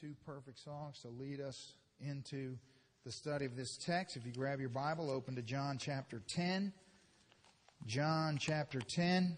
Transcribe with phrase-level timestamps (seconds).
[0.00, 2.56] two perfect songs to lead us into
[3.04, 4.16] the study of this text.
[4.16, 6.72] If you grab your Bible, open to John chapter 10.
[7.86, 9.36] John chapter 10.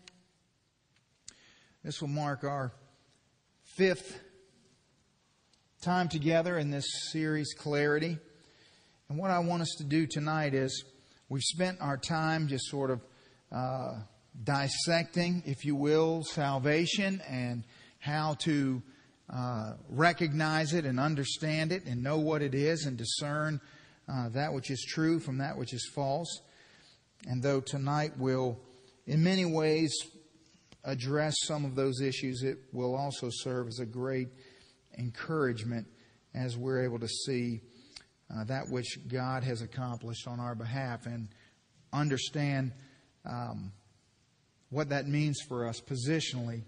[1.85, 2.73] This will mark our
[3.77, 4.21] fifth
[5.83, 8.19] time together in this series, Clarity.
[9.09, 10.85] And what I want us to do tonight is
[11.29, 13.01] we've spent our time just sort of
[13.51, 14.01] uh,
[14.43, 17.65] dissecting, if you will, salvation and
[17.99, 18.83] how to
[19.33, 23.61] uh, recognize it and understand it and know what it is and discern
[24.09, 26.41] uh, that which is true from that which is false.
[27.29, 28.59] And though tonight will,
[29.07, 29.95] in many ways,
[30.85, 34.29] address some of those issues, it will also serve as a great
[34.99, 35.87] encouragement
[36.35, 37.61] as we're able to see
[38.35, 41.29] uh, that which God has accomplished on our behalf and
[41.93, 42.73] understand
[43.25, 43.73] um,
[44.71, 46.63] what that means for us positionally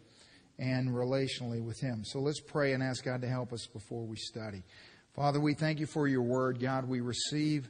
[0.59, 2.05] and relationally with Him.
[2.05, 4.63] So let's pray and ask God to help us before we study.
[5.15, 6.61] Father, we thank you for your word.
[6.61, 7.69] God, we receive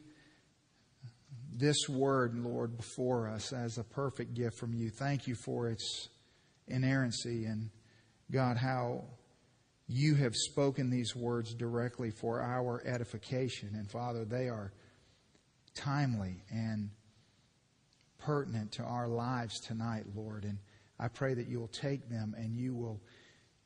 [1.54, 4.90] this word, Lord, before us as a perfect gift from you.
[4.90, 6.08] Thank you for its
[6.68, 7.70] inerrancy and,
[8.30, 9.04] God, how
[9.88, 13.70] you have spoken these words directly for our edification.
[13.74, 14.72] And, Father, they are
[15.74, 16.90] timely and
[18.18, 20.44] pertinent to our lives tonight, Lord.
[20.44, 20.58] And
[21.02, 23.00] I pray that you will take them and you will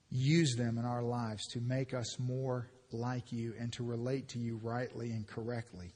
[0.09, 4.39] use them in our lives to make us more like you and to relate to
[4.39, 5.93] you rightly and correctly.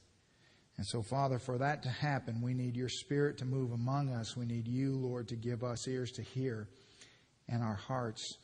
[0.77, 4.37] And so, Father, for that to happen, we need your Spirit to move among us.
[4.37, 6.67] We need you, Lord, to give us ears to hear
[7.49, 8.37] and our hearts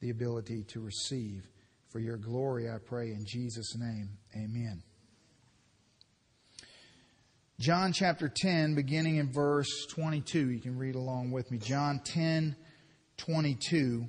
[0.00, 1.44] the ability to receive.
[1.88, 4.10] For your glory, I pray in Jesus' name.
[4.36, 4.82] Amen.
[7.60, 10.50] John chapter 10, beginning in verse 22.
[10.50, 11.58] You can read along with me.
[11.58, 12.56] John 10,
[13.18, 14.06] 22.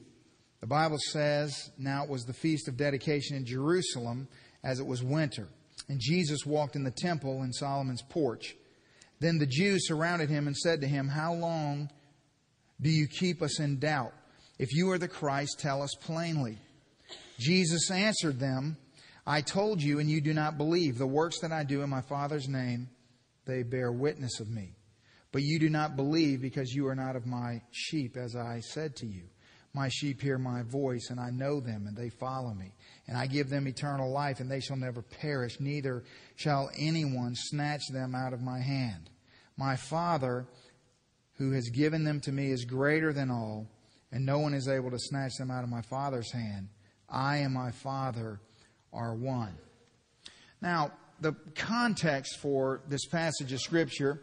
[0.62, 4.28] The Bible says, Now it was the feast of dedication in Jerusalem
[4.64, 5.50] as it was winter.
[5.90, 8.56] And Jesus walked in the temple in Solomon's porch.
[9.20, 11.90] Then the Jews surrounded him and said to him, How long
[12.82, 14.14] do you keep us in doubt?
[14.58, 16.58] If you are the Christ, tell us plainly.
[17.40, 18.78] Jesus answered them,
[19.28, 20.98] I told you, and you do not believe.
[20.98, 22.90] The works that I do in my Father's name,
[23.46, 24.76] they bear witness of me.
[25.32, 28.96] But you do not believe because you are not of my sheep, as I said
[28.98, 29.24] to you.
[29.74, 32.76] My sheep hear my voice, and I know them, and they follow me.
[33.08, 36.04] And I give them eternal life, and they shall never perish, neither
[36.36, 39.10] shall anyone snatch them out of my hand.
[39.58, 40.46] My Father,
[41.38, 43.68] who has given them to me, is greater than all,
[44.12, 46.70] and no one is able to snatch them out of my Father's hand.
[47.10, 48.40] I and my Father
[48.94, 49.58] are one.
[50.62, 54.22] Now, the context for this passage of Scripture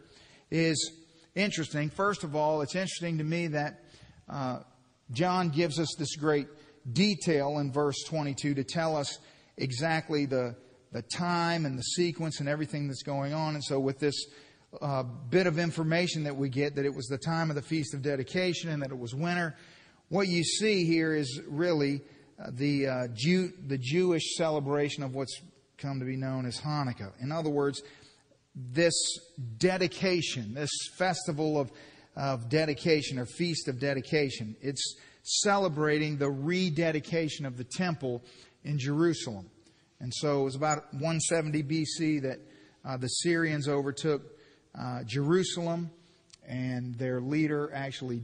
[0.49, 0.91] is
[1.35, 1.89] interesting.
[1.89, 3.83] First of all, it's interesting to me that
[4.29, 4.59] uh,
[5.11, 6.47] John gives us this great
[6.91, 9.19] detail in verse 22 to tell us
[9.57, 10.55] exactly the,
[10.91, 13.55] the time and the sequence and everything that's going on.
[13.55, 14.25] And so, with this
[14.81, 17.93] uh, bit of information that we get, that it was the time of the Feast
[17.93, 19.55] of Dedication and that it was winter,
[20.09, 22.01] what you see here is really
[22.39, 25.41] uh, the, uh, Jew, the Jewish celebration of what's
[25.81, 27.11] come to be known as Hanukkah.
[27.21, 27.81] In other words,
[28.55, 28.93] this
[29.57, 31.71] dedication, this festival of,
[32.15, 38.23] of dedication or feast of dedication, it's celebrating the rededication of the temple
[38.63, 39.49] in Jerusalem.
[39.99, 42.39] And so it was about 170 BC that
[42.83, 44.23] uh, the Syrians overtook
[44.77, 45.91] uh, Jerusalem,
[46.47, 48.21] and their leader actually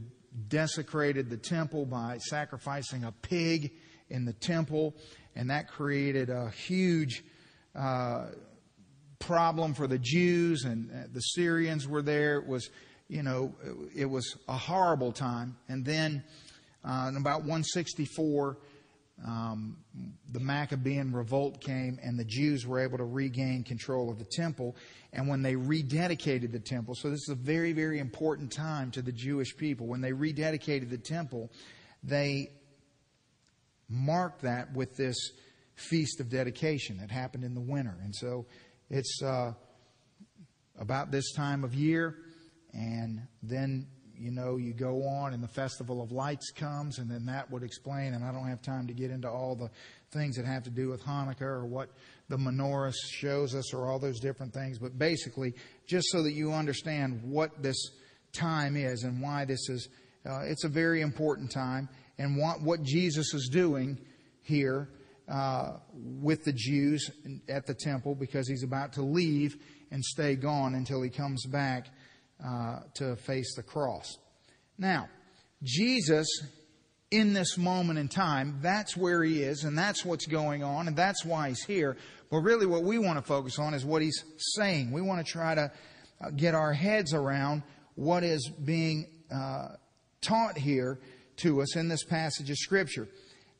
[0.48, 3.72] desecrated the temple by sacrificing a pig
[4.10, 4.96] in the temple,
[5.36, 7.22] and that created a huge
[7.78, 8.26] uh,
[9.20, 12.38] problem for the Jews, and uh, the Syrians were there.
[12.38, 12.70] It was,
[13.08, 13.54] you know,
[13.94, 15.56] it was a horrible time.
[15.68, 16.24] And then
[16.84, 18.58] uh, in about 164,
[19.26, 19.76] um,
[20.32, 24.76] the Maccabean revolt came, and the Jews were able to regain control of the temple.
[25.12, 29.02] And when they rededicated the temple, so this is a very, very important time to
[29.02, 29.86] the Jewish people.
[29.86, 31.50] When they rededicated the temple,
[32.02, 32.50] they
[33.88, 35.16] marked that with this
[35.78, 37.96] feast of dedication that happened in the winter.
[38.02, 38.46] And so
[38.90, 39.52] it's uh,
[40.78, 42.16] about this time of year,
[42.72, 43.86] and then
[44.16, 47.62] you know you go on, and the festival of lights comes, and then that would
[47.62, 48.14] explain.
[48.14, 49.70] And I don't have time to get into all the
[50.10, 51.90] things that have to do with Hanukkah or what
[52.28, 54.78] the menorah shows us, or all those different things.
[54.78, 55.54] But basically,
[55.86, 57.90] just so that you understand what this
[58.32, 59.88] time is and why this is,
[60.28, 61.88] uh, it's a very important time,
[62.18, 63.98] and what, what Jesus is doing
[64.42, 64.88] here
[65.92, 67.10] with the Jews
[67.48, 69.56] at the temple because he's about to leave
[69.90, 71.86] and stay gone until he comes back
[72.44, 74.16] uh, to face the cross.
[74.78, 75.08] Now,
[75.62, 76.28] Jesus
[77.10, 78.58] in this moment in time.
[78.60, 81.96] That's where he is, and that's what's going on, and that's why he's here.
[82.30, 84.24] But really, what we want to focus on is what he's
[84.56, 84.92] saying.
[84.92, 85.72] We want to try to
[86.20, 87.62] uh, get our heads around
[87.94, 89.68] what is being uh,
[90.20, 91.00] taught here
[91.36, 93.08] to us in this passage of Scripture.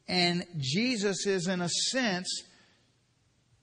[0.08, 2.44] And Jesus is, in a sense,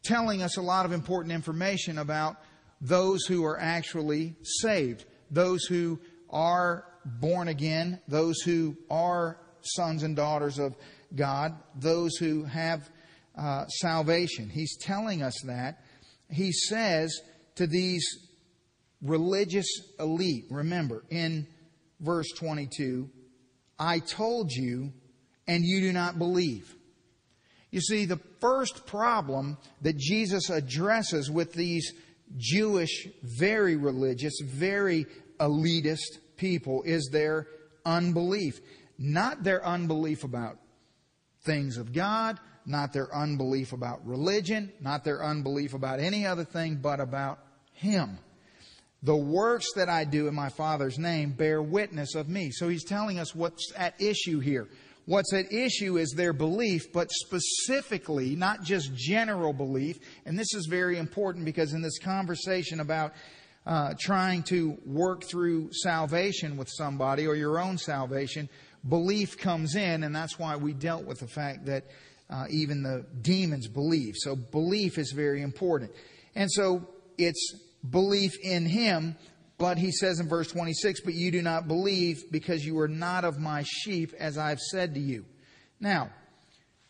[0.03, 2.37] telling us a lot of important information about
[2.79, 5.99] those who are actually saved, those who
[6.29, 10.75] are born again, those who are sons and daughters of
[11.15, 12.89] God, those who have
[13.37, 14.49] uh, salvation.
[14.49, 15.83] He's telling us that.
[16.29, 17.19] He says
[17.55, 18.05] to these
[19.01, 19.67] religious
[19.99, 21.47] elite, remember, in
[21.99, 23.09] verse 22,
[23.77, 24.93] I told you,
[25.47, 26.75] and you do not believe.
[27.71, 31.93] You see, the first problem that Jesus addresses with these
[32.37, 35.05] Jewish, very religious, very
[35.39, 37.47] elitist people is their
[37.85, 38.59] unbelief.
[38.97, 40.57] Not their unbelief about
[41.43, 46.75] things of God, not their unbelief about religion, not their unbelief about any other thing,
[46.75, 47.39] but about
[47.73, 48.17] Him.
[49.03, 52.49] The works that I do in my Father's name bear witness of me.
[52.51, 54.67] So he's telling us what's at issue here.
[55.05, 59.97] What's at issue is their belief, but specifically, not just general belief.
[60.25, 63.13] And this is very important because in this conversation about
[63.67, 68.49] uh, trying to work through salvation with somebody or your own salvation,
[68.87, 71.85] belief comes in, and that's why we dealt with the fact that
[72.29, 74.15] uh, even the demons believe.
[74.17, 75.91] So belief is very important.
[76.35, 76.87] And so
[77.17, 77.55] it's
[77.89, 79.15] belief in him,
[79.57, 83.23] but he says in verse 26, but you do not believe because you are not
[83.23, 85.25] of my sheep, as I've said to you.
[85.79, 86.09] Now,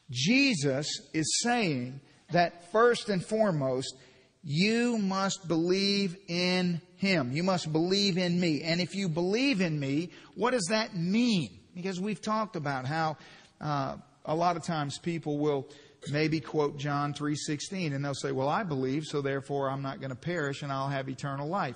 [0.10, 2.00] Jesus is saying
[2.32, 3.96] that first and foremost,
[4.44, 7.32] you must believe in him.
[7.32, 8.62] You must believe in me.
[8.64, 11.60] And if you believe in me, what does that mean?
[11.74, 13.18] Because we've talked about how
[13.60, 15.68] uh, a lot of times people will
[16.12, 20.12] maybe quote John 3:16 and they'll say, "Well, I believe, so therefore I'm not going
[20.12, 21.76] to perish and I'll have eternal life."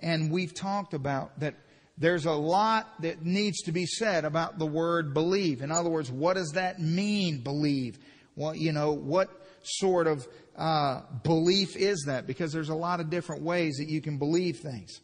[0.00, 1.54] And we've talked about that
[1.98, 5.60] there's a lot that needs to be said about the word believe.
[5.60, 7.98] In other words, what does that mean, believe?
[8.36, 9.28] Well, you know, what
[9.62, 10.26] sort of
[10.56, 12.26] uh, belief is that?
[12.26, 15.00] Because there's a lot of different ways that you can believe things.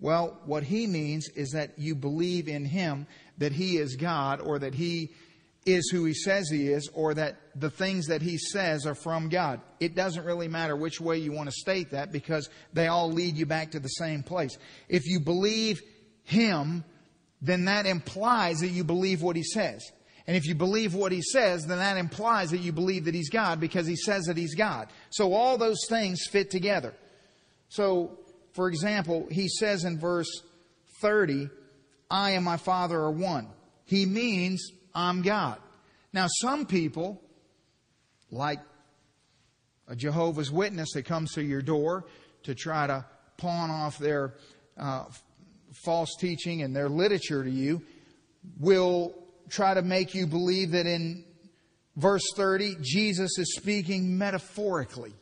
[0.00, 3.06] Well, what he means is that you believe in him,
[3.38, 5.12] that he is God, or that he
[5.64, 9.28] is who he says he is, or that the things that he says are from
[9.28, 9.60] God.
[9.80, 13.36] It doesn't really matter which way you want to state that because they all lead
[13.36, 14.56] you back to the same place.
[14.88, 15.80] If you believe
[16.24, 16.84] him,
[17.40, 19.84] then that implies that you believe what he says.
[20.26, 23.28] And if you believe what he says, then that implies that you believe that he's
[23.28, 24.88] God because he says that he's God.
[25.10, 26.94] So all those things fit together.
[27.68, 28.18] So,
[28.54, 30.30] for example, he says in verse
[31.02, 31.50] 30,
[32.10, 33.48] I and my Father are one.
[33.84, 35.58] He means I'm God.
[36.14, 37.20] Now, some people,
[38.34, 38.60] like
[39.88, 42.04] a Jehovah's Witness that comes to your door
[42.44, 43.04] to try to
[43.36, 44.34] pawn off their
[44.76, 45.04] uh,
[45.84, 47.82] false teaching and their literature to you,
[48.58, 49.14] will
[49.48, 51.24] try to make you believe that in
[51.96, 55.14] verse 30, Jesus is speaking metaphorically,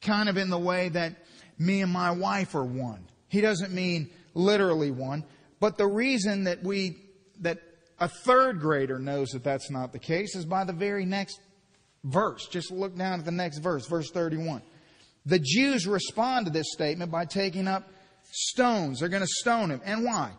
[0.00, 1.14] kind of in the way that
[1.58, 3.06] me and my wife are one.
[3.28, 5.24] He doesn't mean literally one,
[5.60, 6.96] but the reason that we,
[7.40, 7.58] that
[7.98, 11.40] a third grader knows that that's not the case is by the very next
[12.06, 12.46] verse.
[12.46, 14.62] Just look down at the next verse, verse 31.
[15.26, 17.88] The Jews respond to this statement by taking up
[18.30, 19.00] stones.
[19.00, 19.80] They're going to stone him.
[19.84, 20.32] And why?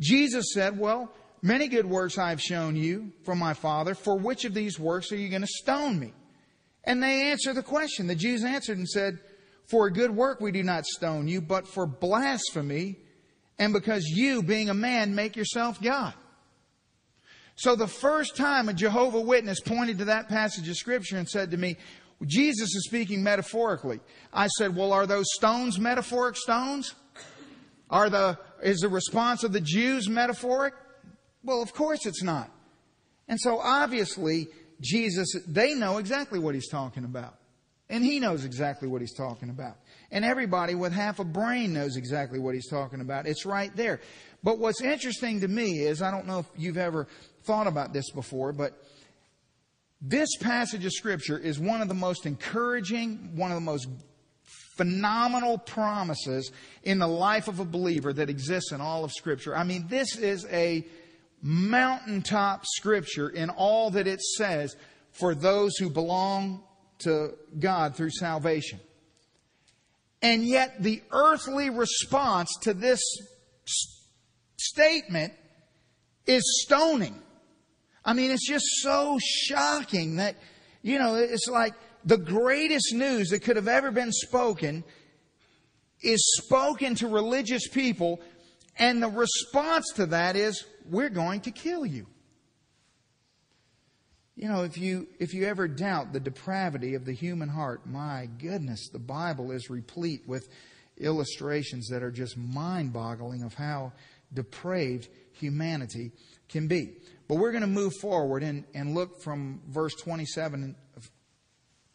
[0.00, 3.94] Jesus said, Well, many good works I have shown you from my Father.
[3.94, 6.12] For which of these works are you going to stone me?
[6.84, 8.06] And they answer the question.
[8.06, 9.18] The Jews answered and said,
[9.66, 12.96] For a good work we do not stone you, but for blasphemy,
[13.58, 16.14] and because you, being a man, make yourself God.
[17.56, 21.50] So the first time a Jehovah Witness pointed to that passage of Scripture and said
[21.52, 21.76] to me,
[22.26, 24.00] Jesus is speaking metaphorically.
[24.32, 26.94] I said, well, are those stones metaphoric stones?
[27.90, 30.74] Are the, is the response of the Jews metaphoric?
[31.42, 32.50] Well, of course it's not.
[33.28, 34.48] And so obviously,
[34.80, 37.36] Jesus, they know exactly what he's talking about.
[37.90, 39.76] And he knows exactly what he's talking about.
[40.10, 43.26] And everybody with half a brain knows exactly what he's talking about.
[43.26, 44.00] It's right there.
[44.44, 47.08] But what's interesting to me is, I don't know if you've ever
[47.44, 48.78] thought about this before, but
[50.02, 53.88] this passage of Scripture is one of the most encouraging, one of the most
[54.76, 59.56] phenomenal promises in the life of a believer that exists in all of Scripture.
[59.56, 60.86] I mean, this is a
[61.40, 64.76] mountaintop Scripture in all that it says
[65.12, 66.62] for those who belong
[66.98, 68.78] to God through salvation.
[70.20, 73.00] And yet, the earthly response to this
[74.66, 75.32] statement
[76.26, 77.20] is stoning.
[78.04, 80.36] I mean, it's just so shocking that,
[80.82, 84.84] you know, it's like the greatest news that could have ever been spoken
[86.02, 88.20] is spoken to religious people,
[88.76, 92.06] and the response to that is, we're going to kill you.
[94.36, 98.28] You know, if you, if you ever doubt the depravity of the human heart, my
[98.38, 100.48] goodness, the Bible is replete with
[100.98, 103.92] illustrations that are just mind boggling of how
[104.34, 106.12] depraved humanity
[106.48, 106.92] can be.
[107.28, 110.76] But we're going to move forward and, and look from verse 27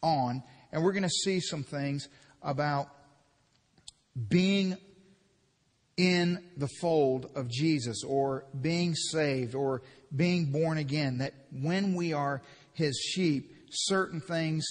[0.01, 2.08] on, and we're going to see some things
[2.41, 2.88] about
[4.27, 4.77] being
[5.98, 9.81] in the fold of Jesus or being saved or
[10.15, 11.17] being born again.
[11.19, 12.41] That when we are
[12.74, 14.65] his sheep, certain things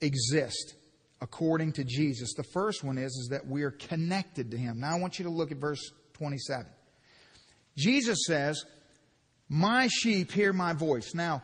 [0.00, 0.74] exist
[1.20, 2.34] according to Jesus.
[2.34, 4.80] The first one is, is that we are connected to him.
[4.80, 6.66] Now I want you to look at verse 27.
[7.76, 8.64] Jesus says,
[9.48, 11.14] My sheep hear my voice.
[11.14, 11.42] Now,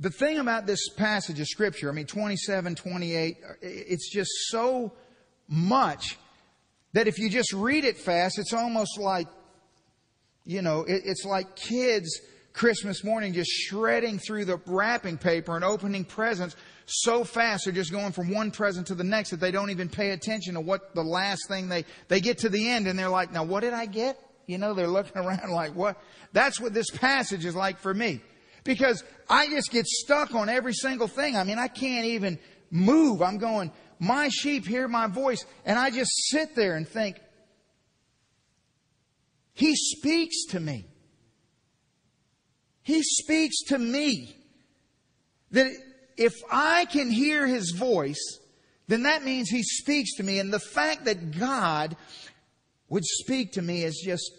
[0.00, 4.92] the thing about this passage of Scripture, I mean, 27, 28, uh, it's just so
[5.48, 6.18] much
[6.92, 9.26] that if you just read it fast, it's almost like,
[10.44, 12.20] you know, it's like kids
[12.52, 17.64] Christmas morning just shredding through the wrapping paper and opening presents so fast.
[17.64, 20.54] They're just going from one present to the next that they don't even pay attention
[20.54, 23.44] to what the last thing they, they get to the end and they're like, now
[23.44, 24.18] what did I get?
[24.48, 26.02] You know, they're looking around like, what?
[26.32, 28.20] That's what this passage is like for me.
[28.64, 31.36] Because I just get stuck on every single thing.
[31.36, 32.38] I mean, I can't even
[32.70, 33.22] move.
[33.22, 35.44] I'm going, my sheep hear my voice.
[35.64, 37.20] And I just sit there and think,
[39.54, 40.86] He speaks to me.
[42.82, 44.34] He speaks to me.
[45.50, 45.70] That
[46.16, 48.38] if I can hear His voice,
[48.86, 50.38] then that means He speaks to me.
[50.38, 51.96] And the fact that God
[52.88, 54.30] would speak to me is just,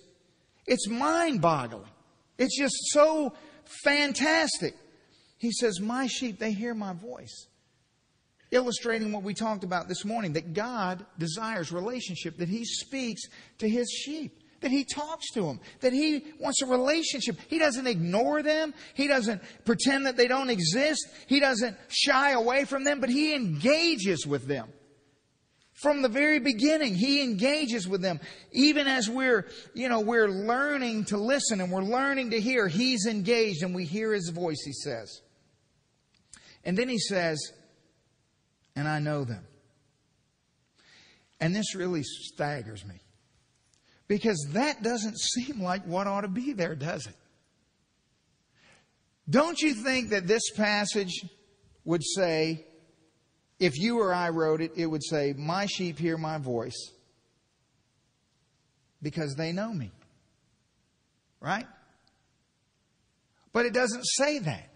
[0.66, 1.90] it's mind boggling.
[2.38, 3.34] It's just so
[3.84, 4.76] fantastic.
[5.38, 7.48] He says, My sheep, they hear my voice.
[8.52, 13.22] Illustrating what we talked about this morning that God desires relationship, that He speaks
[13.60, 17.38] to His sheep, that He talks to them, that He wants a relationship.
[17.48, 22.66] He doesn't ignore them, He doesn't pretend that they don't exist, He doesn't shy away
[22.66, 24.70] from them, but He engages with them.
[25.82, 28.20] From the very beginning, he engages with them.
[28.52, 33.06] Even as we're, you know, we're learning to listen and we're learning to hear, he's
[33.06, 35.22] engaged and we hear his voice, he says.
[36.66, 37.40] And then he says,
[38.76, 39.46] and I know them.
[41.40, 42.96] And this really staggers me.
[44.10, 47.16] Because that doesn't seem like what ought to be there, does it?
[49.30, 51.24] Don't you think that this passage
[51.86, 52.66] would say,
[53.60, 56.92] if you or I wrote it, it would say, My sheep hear my voice
[59.02, 59.92] because they know me.
[61.42, 61.68] Right?
[63.52, 64.70] But it doesn't say that.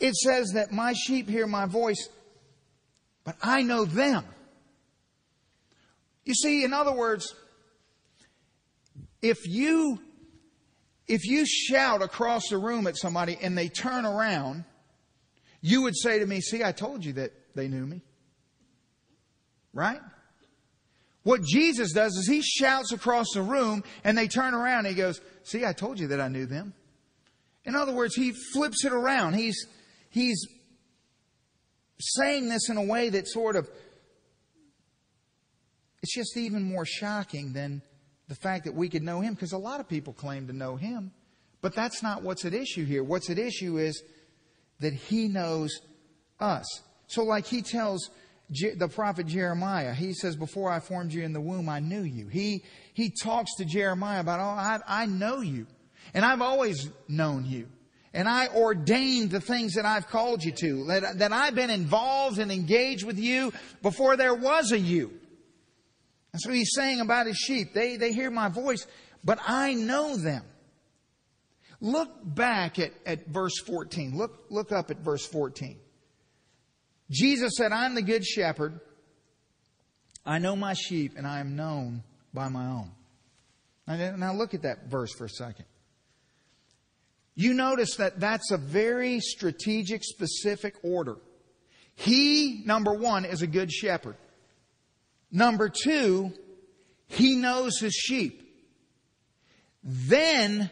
[0.00, 2.08] It says that my sheep hear my voice,
[3.22, 4.24] but I know them.
[6.24, 7.34] You see, in other words,
[9.22, 10.00] if you
[11.06, 14.64] if you shout across the room at somebody and they turn around,
[15.60, 18.02] you would say to me, See, I told you that they knew me.
[19.72, 20.00] Right?
[21.24, 24.94] What Jesus does is he shouts across the room and they turn around and he
[24.94, 26.74] goes, See, I told you that I knew them.
[27.64, 29.34] In other words, he flips it around.
[29.34, 29.66] He's,
[30.10, 30.46] he's
[31.98, 33.68] saying this in a way that sort of,
[36.02, 37.82] it's just even more shocking than
[38.28, 40.76] the fact that we could know him because a lot of people claim to know
[40.76, 41.12] him.
[41.62, 43.02] But that's not what's at issue here.
[43.02, 44.02] What's at issue is
[44.80, 45.70] that he knows
[46.38, 46.64] us.
[47.06, 48.10] So, like he tells
[48.50, 52.28] the prophet Jeremiah, he says, Before I formed you in the womb, I knew you.
[52.28, 55.66] He, he talks to Jeremiah about, Oh, I, I know you.
[56.12, 57.68] And I've always known you.
[58.12, 60.84] And I ordained the things that I've called you to.
[60.84, 65.12] That, that I've been involved and engaged with you before there was a you.
[66.32, 68.86] And so he's saying about his sheep, they, they hear my voice,
[69.24, 70.44] but I know them.
[71.80, 74.16] Look back at, at verse 14.
[74.16, 75.76] Look, look up at verse 14.
[77.14, 78.80] Jesus said, I'm the good shepherd.
[80.26, 82.02] I know my sheep and I am known
[82.32, 82.90] by my own.
[83.86, 85.66] Now, look at that verse for a second.
[87.36, 91.16] You notice that that's a very strategic, specific order.
[91.94, 94.16] He, number one, is a good shepherd.
[95.30, 96.32] Number two,
[97.06, 98.40] he knows his sheep.
[99.84, 100.70] Then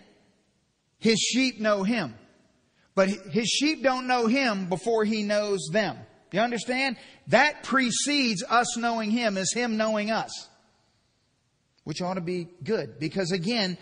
[0.98, 2.14] his sheep know him.
[2.94, 5.98] But his sheep don't know him before he knows them.
[6.32, 6.96] You understand?
[7.28, 10.48] That precedes us knowing Him as Him knowing us.
[11.84, 12.98] Which ought to be good.
[12.98, 13.76] Because again,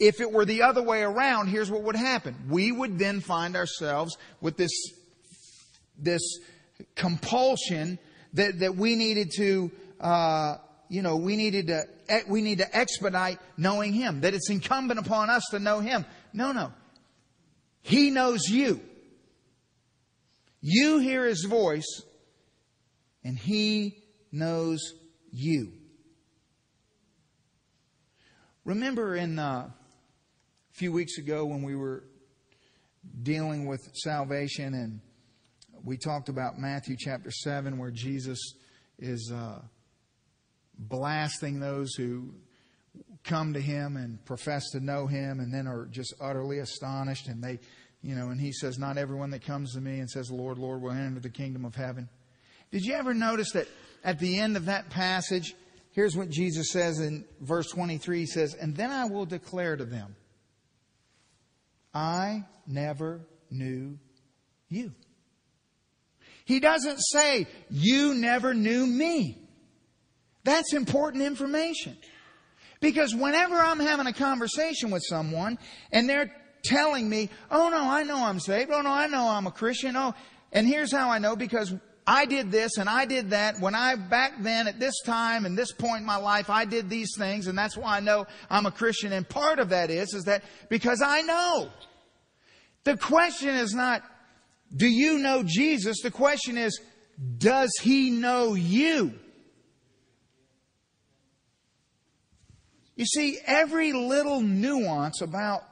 [0.00, 2.34] if it were the other way around, here's what would happen.
[2.48, 4.72] We would then find ourselves with this,
[5.98, 6.22] this
[6.94, 7.98] compulsion
[8.32, 9.70] that, that we needed to,
[10.00, 10.56] uh,
[10.88, 11.84] you know, we needed to,
[12.26, 16.06] we need to expedite knowing Him, that it's incumbent upon us to know Him.
[16.32, 16.72] No, no.
[17.82, 18.80] He knows you.
[20.62, 22.02] You hear His voice,
[23.24, 23.98] and He
[24.30, 24.94] knows
[25.32, 25.72] you.
[28.64, 29.74] Remember in uh, a
[30.70, 32.04] few weeks ago when we were
[33.22, 35.00] dealing with salvation and
[35.84, 38.38] we talked about Matthew chapter 7 where Jesus
[39.00, 39.60] is uh,
[40.78, 42.34] blasting those who
[43.24, 47.42] come to him and profess to know him and then are just utterly astonished and
[47.42, 47.58] they
[48.02, 50.82] you know and he says not everyone that comes to me and says lord lord
[50.82, 52.08] will enter the kingdom of heaven
[52.70, 53.68] did you ever notice that
[54.04, 55.54] at the end of that passage
[55.92, 59.84] here's what jesus says in verse 23 he says and then i will declare to
[59.84, 60.14] them
[61.94, 63.98] I never knew
[64.68, 64.92] you.
[66.44, 69.38] He doesn't say, you never knew me.
[70.44, 71.96] That's important information.
[72.80, 75.58] Because whenever I'm having a conversation with someone
[75.92, 76.32] and they're
[76.64, 78.70] telling me, oh no, I know I'm saved.
[78.72, 79.96] Oh no, I know I'm a Christian.
[79.96, 80.14] Oh,
[80.52, 81.74] and here's how I know because
[82.06, 85.56] I did this and I did that when I back then at this time and
[85.56, 88.66] this point in my life I did these things and that's why I know I'm
[88.66, 91.70] a Christian and part of that is is that because I know.
[92.84, 94.02] The question is not
[94.74, 96.00] do you know Jesus?
[96.02, 96.80] The question is
[97.38, 99.12] does he know you?
[102.96, 105.62] You see, every little nuance about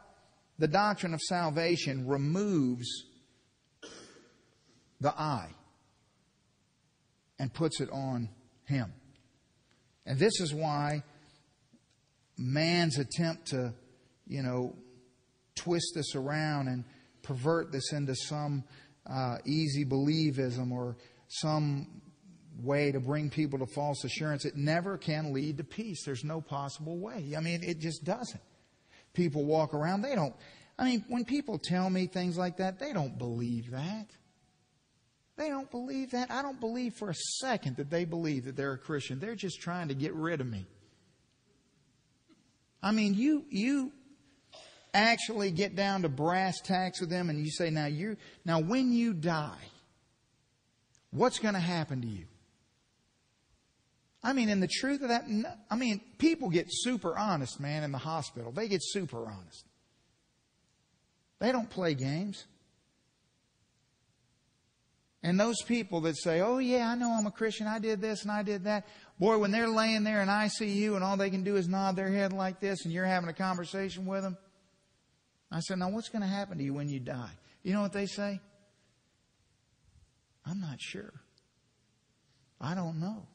[0.61, 2.87] the doctrine of salvation removes
[5.01, 5.49] the I
[7.39, 8.29] and puts it on
[8.67, 8.93] him.
[10.05, 11.03] And this is why
[12.37, 13.73] man's attempt to,
[14.27, 14.77] you know,
[15.55, 16.85] twist this around and
[17.23, 18.63] pervert this into some
[19.11, 20.99] uh, easy believism or
[21.29, 22.03] some
[22.63, 26.05] way to bring people to false assurance, it never can lead to peace.
[26.05, 27.33] There's no possible way.
[27.35, 28.43] I mean, it just doesn't.
[29.13, 30.35] People walk around, they don't.
[30.79, 34.07] I mean, when people tell me things like that, they don't believe that.
[35.37, 36.31] They don't believe that.
[36.31, 39.21] I don't believe for a second that they believe that they're a Christian.
[39.21, 40.67] They're just trying to get rid of me.
[42.83, 43.93] I mean, you, you,
[44.95, 48.93] actually get down to brass tacks with them and you say, now you, now when
[48.93, 49.69] you die,
[51.11, 52.27] what's going to happen to you?
[54.23, 55.25] I mean, in the truth of that,
[55.71, 58.53] I mean, people get super honest, man, in the hospital.
[58.53, 59.65] They get super honest.
[61.39, 62.45] They don't play games.
[65.23, 68.23] And those people that say, oh yeah, I know I'm a Christian, I did this
[68.23, 68.87] and I did that.
[69.19, 72.11] Boy, when they're laying there in ICU and all they can do is nod their
[72.11, 74.37] head like this and you're having a conversation with them,
[75.51, 77.33] I said, Now what's going to happen to you when you die?
[77.63, 78.41] You know what they say?
[80.47, 81.13] I'm not sure.
[82.61, 83.27] I don't know.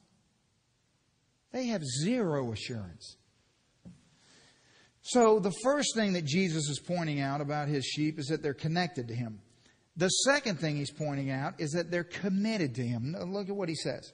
[1.55, 3.15] They have zero assurance.
[5.01, 8.53] So, the first thing that Jesus is pointing out about his sheep is that they're
[8.53, 9.39] connected to him.
[9.95, 13.15] The second thing he's pointing out is that they're committed to him.
[13.17, 14.11] Look at what he says.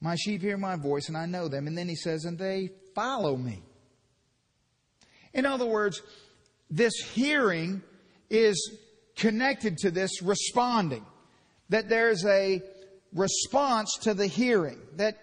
[0.00, 1.66] My sheep hear my voice, and I know them.
[1.66, 3.60] And then he says, and they follow me.
[5.34, 6.00] In other words,
[6.70, 7.82] this hearing
[8.30, 8.78] is
[9.16, 11.04] connected to this responding.
[11.70, 12.62] That there's a
[13.12, 14.78] response to the hearing.
[14.94, 15.18] That,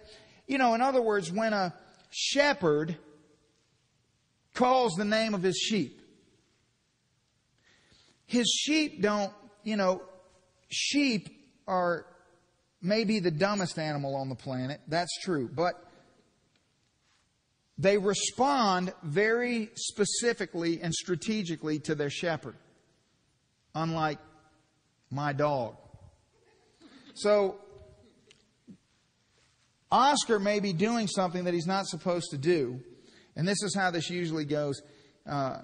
[0.48, 1.74] you know, in other words, when a
[2.12, 2.98] shepherd
[4.54, 6.02] calls the name of his sheep,
[8.26, 9.32] his sheep don't,
[9.64, 10.02] you know,
[10.70, 11.30] sheep
[11.68, 12.06] are
[12.82, 14.82] maybe the dumbest animal on the planet.
[14.88, 15.50] That's true.
[15.54, 15.84] But
[17.78, 22.56] they respond very specifically and strategically to their shepherd,
[23.74, 24.20] unlike
[25.10, 25.76] my dog.
[27.16, 27.60] So,
[29.92, 32.80] Oscar may be doing something that he's not supposed to do,
[33.36, 34.82] and this is how this usually goes.
[35.26, 35.60] Uh,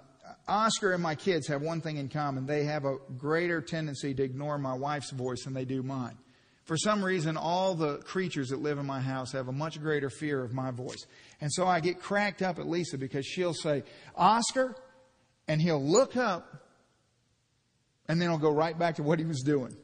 [0.48, 2.46] Oscar and my kids have one thing in common.
[2.46, 6.18] They have a greater tendency to ignore my wife's voice than they do mine.
[6.66, 10.10] For some reason, all the creatures that live in my house have a much greater
[10.10, 11.06] fear of my voice.
[11.42, 13.84] And so I get cracked up at Lisa because she'll say,
[14.16, 14.76] Oscar,
[15.48, 16.68] and he'll look up
[18.08, 19.76] and then he'll go right back to what he was doing.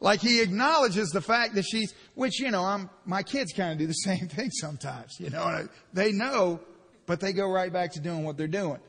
[0.00, 3.78] Like he acknowledges the fact that she's, which, you know, I'm, my kids kind of
[3.78, 6.60] do the same thing sometimes, you know, they know,
[7.06, 8.80] but they go right back to doing what they're doing.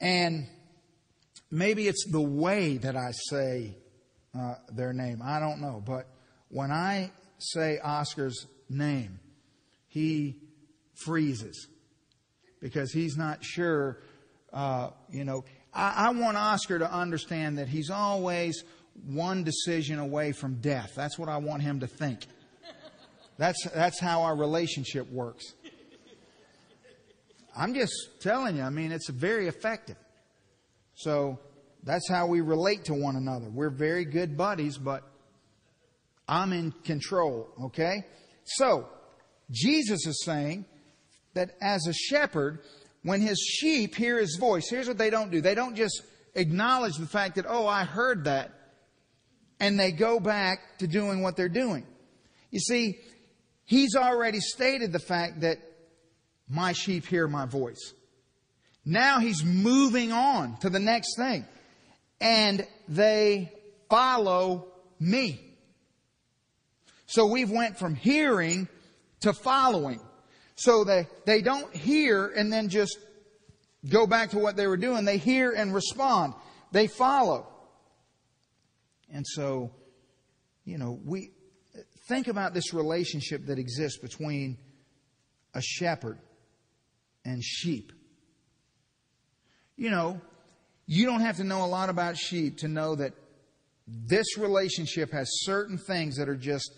[0.00, 0.48] And
[1.50, 3.76] maybe it's the way that I say
[4.38, 5.20] uh, their name.
[5.22, 5.82] I don't know.
[5.84, 6.08] But
[6.48, 9.20] when I say Oscar's name,
[9.88, 10.36] he
[10.94, 11.68] freezes.
[12.60, 13.98] because he's not sure,
[14.52, 15.44] uh, you know.
[15.72, 18.64] I, I want Oscar to understand that he's always
[19.06, 20.92] one decision away from death.
[20.94, 22.26] That's what I want him to think.
[23.38, 25.54] That's, that's how our relationship works.
[27.56, 29.96] I'm just telling you, I mean, it's very effective.
[30.94, 31.38] So
[31.82, 33.48] that's how we relate to one another.
[33.48, 35.02] We're very good buddies, but
[36.28, 38.04] I'm in control, okay?
[38.44, 38.88] So,
[39.50, 40.64] Jesus is saying
[41.34, 42.60] that as a shepherd,
[43.02, 45.40] when his sheep hear his voice, here's what they don't do.
[45.40, 46.02] They don't just
[46.34, 48.52] acknowledge the fact that, oh, I heard that,
[49.60, 51.86] and they go back to doing what they're doing.
[52.50, 52.98] You see,
[53.64, 55.58] he's already stated the fact that
[56.48, 57.92] my sheep hear my voice.
[58.84, 61.44] Now he's moving on to the next thing.
[62.20, 63.52] And they
[63.88, 64.66] follow
[64.98, 65.40] me.
[67.06, 68.68] So we've went from hearing
[69.20, 70.00] to following.
[70.56, 72.98] So they, they don't hear and then just
[73.88, 75.04] go back to what they were doing.
[75.04, 76.34] They hear and respond.
[76.72, 77.49] They follow.
[79.12, 79.72] And so,
[80.64, 81.30] you know, we
[82.08, 84.58] think about this relationship that exists between
[85.54, 86.18] a shepherd
[87.24, 87.92] and sheep.
[89.76, 90.20] You know,
[90.86, 93.14] you don't have to know a lot about sheep to know that
[93.86, 96.72] this relationship has certain things that are just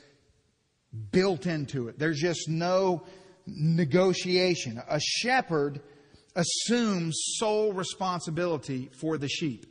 [1.10, 1.98] built into it.
[1.98, 3.04] There's just no
[3.46, 4.80] negotiation.
[4.88, 5.80] A shepherd
[6.34, 9.66] assumes sole responsibility for the sheep.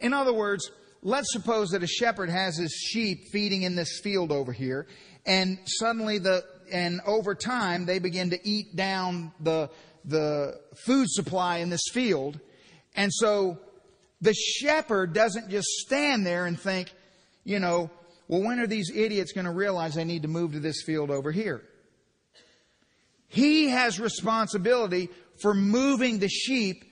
[0.00, 0.70] In other words,
[1.02, 4.86] let's suppose that a shepherd has his sheep feeding in this field over here,
[5.24, 9.70] and suddenly the and over time they begin to eat down the
[10.04, 12.38] the food supply in this field.
[12.94, 13.58] And so
[14.20, 16.92] the shepherd doesn't just stand there and think,
[17.44, 17.90] you know,
[18.28, 21.10] well, when are these idiots going to realize they need to move to this field
[21.10, 21.62] over here?
[23.28, 26.84] He has responsibility for moving the sheep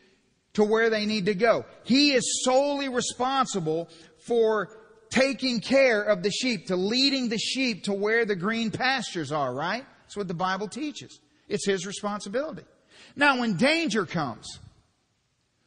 [0.54, 1.64] to where they need to go.
[1.84, 3.88] He is solely responsible
[4.26, 4.68] for
[5.10, 9.54] taking care of the sheep, to leading the sheep to where the green pastures are,
[9.54, 9.84] right?
[10.02, 11.20] That's what the Bible teaches.
[11.48, 12.62] It's his responsibility.
[13.14, 14.58] Now, when danger comes,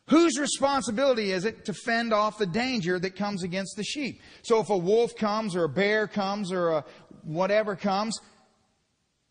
[0.07, 4.21] Whose responsibility is it to fend off the danger that comes against the sheep?
[4.41, 6.85] So if a wolf comes or a bear comes or a
[7.23, 8.17] whatever comes,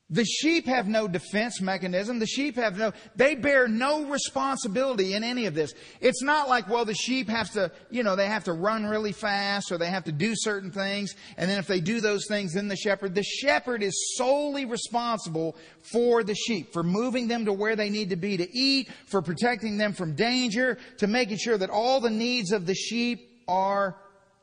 [0.09, 2.21] the sheep have no defense mechanism.
[2.21, 5.75] The sheep have no, they bear no responsibility in any of this.
[6.01, 9.11] It's not like, well, the sheep have to, you know, they have to run really
[9.11, 11.17] fast or they have to do certain things.
[11.37, 15.57] And then if they do those things, then the shepherd, the shepherd is solely responsible
[15.83, 19.23] for the sheep, for moving them to where they need to be to eat, for
[19.23, 23.97] protecting them from danger, to making sure that all the needs of the sheep are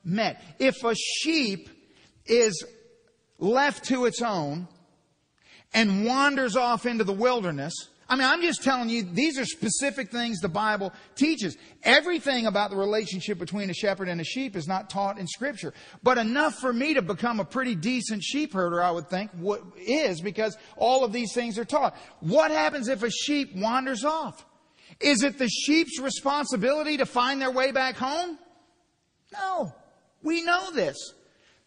[0.03, 0.43] met.
[0.59, 1.69] If a sheep
[2.25, 2.65] is
[3.39, 4.67] left to its own,
[5.73, 7.73] and wanders off into the wilderness.
[8.09, 11.57] I mean, I'm just telling you, these are specific things the Bible teaches.
[11.83, 15.73] Everything about the relationship between a shepherd and a sheep is not taught in Scripture.
[16.03, 19.31] But enough for me to become a pretty decent sheep herder, I would think,
[19.77, 21.95] is because all of these things are taught.
[22.19, 24.45] What happens if a sheep wanders off?
[24.99, 28.37] Is it the sheep's responsibility to find their way back home?
[29.31, 29.73] No.
[30.21, 31.13] We know this.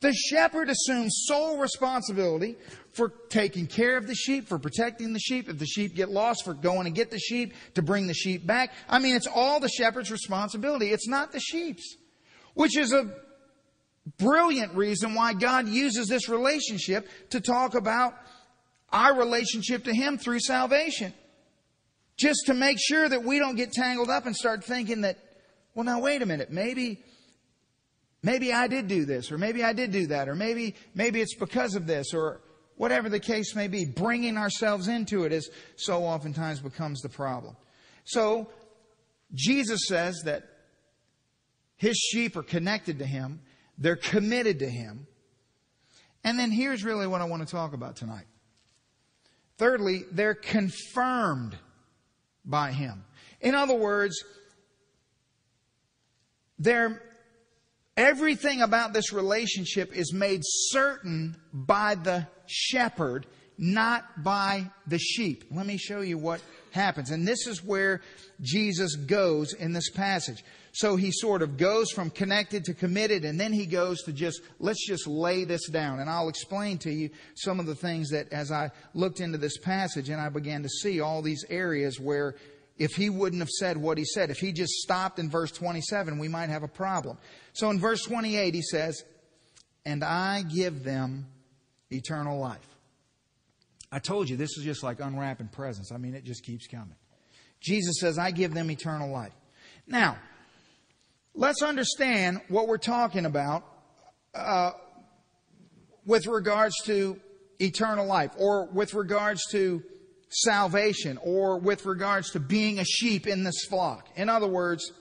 [0.01, 2.57] The shepherd assumes sole responsibility
[2.97, 5.49] for taking care of the sheep, for protecting the sheep.
[5.49, 8.47] If the sheep get lost, for going to get the sheep, to bring the sheep
[8.47, 8.73] back.
[8.89, 10.91] I mean, it's all the shepherd's responsibility.
[10.91, 11.97] It's not the sheep's.
[12.55, 13.15] Which is a
[14.19, 18.15] brilliant reason why God uses this relationship to talk about
[18.91, 21.13] our relationship to Him through salvation.
[22.17, 25.19] Just to make sure that we don't get tangled up and start thinking that,
[25.75, 27.03] well, now wait a minute, maybe,
[28.23, 31.35] maybe I did do this, or maybe I did do that, or maybe, maybe it's
[31.35, 32.41] because of this, or
[32.77, 37.57] whatever the case may be, bringing ourselves into it is so oftentimes becomes the problem.
[38.05, 38.49] So,
[39.35, 40.45] Jesus says that
[41.77, 43.41] his sheep are connected to him,
[43.77, 45.07] they're committed to him.
[46.23, 48.27] And then here's really what I want to talk about tonight.
[49.59, 51.57] Thirdly, they're confirmed
[52.45, 53.05] by him.
[53.41, 54.23] In other words,
[56.59, 57.03] they're
[57.97, 63.27] Everything about this relationship is made certain by the shepherd,
[63.59, 65.45] not by the sheep.
[65.51, 66.41] Let me show you what
[66.73, 67.11] happens.
[67.11, 68.03] And this is where
[68.41, 70.45] Jesus goes in this passage.
[70.73, 74.43] So he sort of goes from connected to committed, and then he goes to just,
[74.59, 76.01] let's just lay this down.
[76.01, 79.57] And I'll explain to you some of the things that as I looked into this
[79.57, 82.35] passage and I began to see all these areas where
[82.79, 84.31] if he wouldn't have said what he said.
[84.31, 87.17] If he just stopped in verse 27, we might have a problem.
[87.55, 89.03] So in verse 28, he says,
[89.85, 91.27] And I give them
[91.90, 92.66] eternal life.
[93.92, 95.92] I told you this is just like unwrapping presents.
[95.92, 96.96] I mean, it just keeps coming.
[97.61, 99.33] Jesus says, I give them eternal life.
[99.87, 100.18] Now,
[101.35, 103.64] let's understand what we're talking about
[104.35, 104.72] uh,
[106.05, 107.18] with regards to
[107.61, 109.83] eternal life or with regards to
[110.29, 114.09] salvation or with regards to being a sheep in this flock.
[114.16, 114.92] In other words,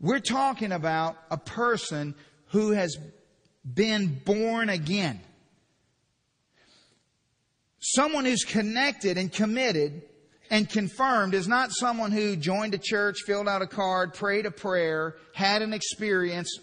[0.00, 2.14] we're talking about a person
[2.48, 2.96] who has
[3.74, 5.20] been born again.
[7.80, 10.02] Someone who's connected and committed
[10.50, 14.50] and confirmed is not someone who joined a church, filled out a card, prayed a
[14.50, 16.58] prayer, had an experience.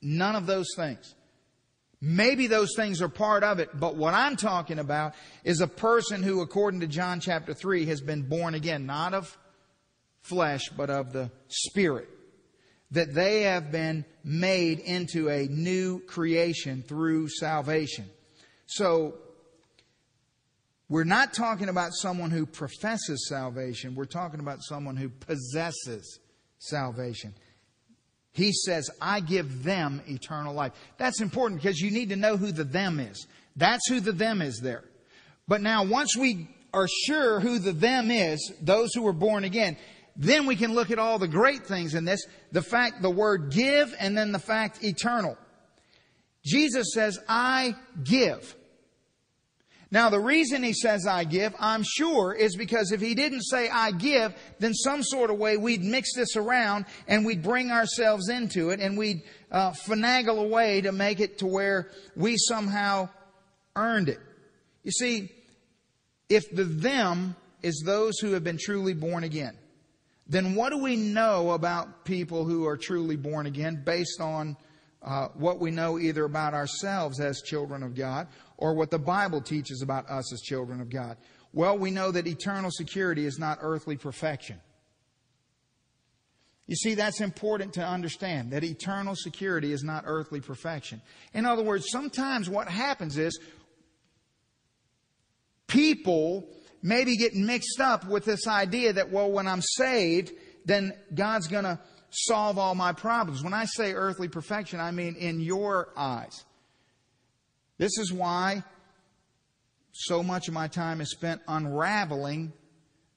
[0.00, 1.14] None of those things.
[2.00, 6.22] Maybe those things are part of it, but what I'm talking about is a person
[6.22, 9.38] who, according to John chapter 3, has been born again, not of
[10.20, 12.08] flesh, but of the Spirit.
[12.90, 18.10] That they have been made into a new creation through salvation.
[18.66, 19.14] So,
[20.92, 23.94] we're not talking about someone who professes salvation.
[23.94, 26.18] We're talking about someone who possesses
[26.58, 27.32] salvation.
[28.32, 30.72] He says, I give them eternal life.
[30.98, 33.26] That's important because you need to know who the them is.
[33.56, 34.84] That's who the them is there.
[35.48, 39.78] But now, once we are sure who the them is, those who were born again,
[40.14, 42.20] then we can look at all the great things in this.
[42.52, 45.38] The fact, the word give, and then the fact eternal.
[46.44, 48.54] Jesus says, I give.
[49.92, 53.68] Now, the reason he says I give, I'm sure, is because if he didn't say
[53.68, 58.30] I give, then some sort of way we'd mix this around and we'd bring ourselves
[58.30, 63.10] into it and we'd uh, finagle a way to make it to where we somehow
[63.76, 64.18] earned it.
[64.82, 65.30] You see,
[66.30, 69.58] if the them is those who have been truly born again,
[70.26, 74.56] then what do we know about people who are truly born again based on
[75.02, 78.28] uh, what we know either about ourselves as children of God
[78.62, 81.16] or what the Bible teaches about us as children of God?
[81.52, 84.60] Well, we know that eternal security is not earthly perfection.
[86.68, 91.02] You see, that's important to understand that eternal security is not earthly perfection.
[91.34, 93.36] In other words, sometimes what happens is
[95.66, 96.48] people
[96.82, 100.30] maybe get mixed up with this idea that, well, when I'm saved,
[100.64, 103.42] then God's going to solve all my problems.
[103.42, 106.44] When I say earthly perfection, I mean in your eyes.
[107.82, 108.62] This is why
[109.90, 112.52] so much of my time is spent unraveling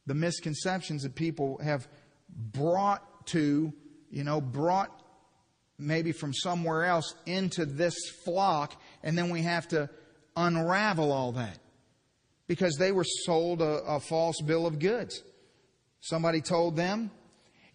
[0.08, 1.88] the misconceptions that people have
[2.30, 3.72] brought to,
[4.10, 4.90] you know, brought
[5.78, 9.88] maybe from somewhere else into this flock, and then we have to
[10.36, 11.60] unravel all that
[12.48, 15.22] because they were sold a, a false bill of goods.
[16.00, 17.12] Somebody told them.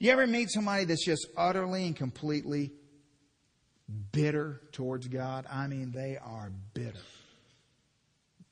[0.00, 2.72] You ever meet somebody that's just utterly and completely
[4.12, 5.46] bitter towards God.
[5.50, 6.98] I mean, they are bitter.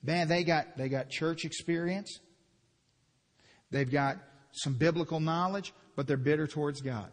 [0.02, 2.20] Man, they got, they got church experience.
[3.70, 4.18] They've got
[4.52, 7.10] some biblical knowledge, but they're bitter towards God.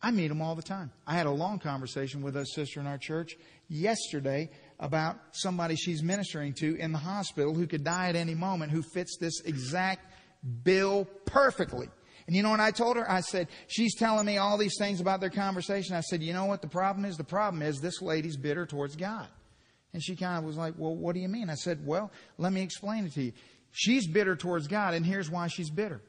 [0.00, 0.92] I meet them all the time.
[1.06, 3.36] I had a long conversation with a sister in our church
[3.68, 8.70] yesterday about somebody she's ministering to in the hospital who could die at any moment
[8.70, 10.06] who fits this exact
[10.62, 11.88] bill perfectly.
[12.28, 13.10] And you know what I told her?
[13.10, 15.96] I said, she's telling me all these things about their conversation.
[15.96, 17.16] I said, you know what the problem is?
[17.16, 19.26] The problem is this lady's bitter towards God.
[19.94, 21.48] And she kind of was like, well, what do you mean?
[21.48, 23.32] I said, well, let me explain it to you.
[23.72, 26.02] She's bitter towards God, and here's why she's bitter.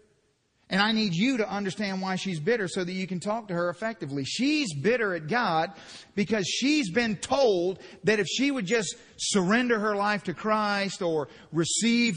[0.69, 3.53] And I need you to understand why she's bitter so that you can talk to
[3.53, 4.25] her effectively.
[4.25, 5.71] She's bitter at God
[6.15, 11.29] because she's been told that if she would just surrender her life to Christ or
[11.53, 12.15] receive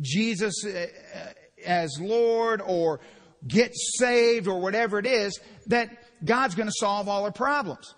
[0.00, 0.86] Jesus uh,
[1.64, 3.00] as Lord or
[3.46, 5.90] get saved or whatever it is, that
[6.24, 7.94] God's going to solve all her problems.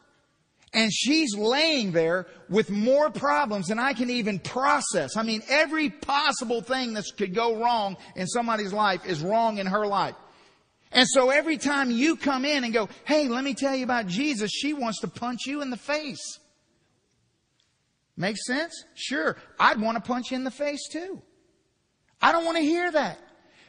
[0.72, 5.16] And she's laying there with more problems than I can even process.
[5.16, 9.66] I mean, every possible thing that could go wrong in somebody's life is wrong in
[9.66, 10.14] her life.
[10.92, 14.06] And so every time you come in and go, hey, let me tell you about
[14.06, 16.38] Jesus, she wants to punch you in the face.
[18.16, 18.84] Makes sense?
[18.94, 19.36] Sure.
[19.58, 21.22] I'd want to punch you in the face too.
[22.20, 23.18] I don't want to hear that.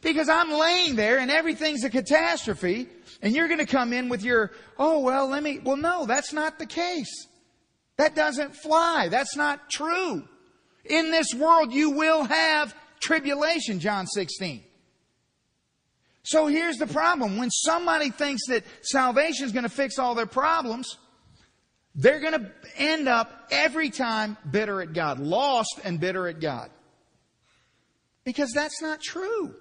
[0.02, 2.88] Because I'm laying there and everything's a catastrophe
[3.22, 6.34] and you're going to come in with your, oh, well, let me, well, no, that's
[6.34, 7.28] not the case.
[7.98, 9.10] That doesn't fly.
[9.10, 10.28] That's not true.
[10.86, 14.64] In this world, you will have tribulation, John 16.
[16.24, 17.38] So here's the problem.
[17.38, 20.98] When somebody thinks that salvation is going to fix all their problems,
[21.94, 26.70] they're going to end up every time bitter at God, lost and bitter at God.
[28.24, 29.56] Because that's not true.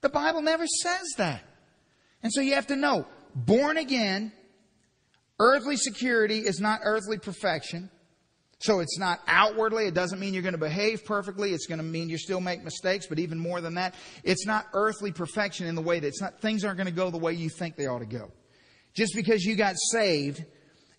[0.00, 1.42] The Bible never says that.
[2.22, 4.32] And so you have to know, born again,
[5.38, 7.90] earthly security is not earthly perfection.
[8.60, 9.86] So it's not outwardly.
[9.86, 11.52] It doesn't mean you're going to behave perfectly.
[11.52, 13.06] It's going to mean you still make mistakes.
[13.06, 16.40] But even more than that, it's not earthly perfection in the way that it's not,
[16.40, 18.32] things aren't going to go the way you think they ought to go.
[18.94, 20.44] Just because you got saved,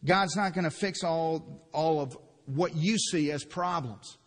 [0.06, 4.18] God's not going to fix all, all of what you see as problems.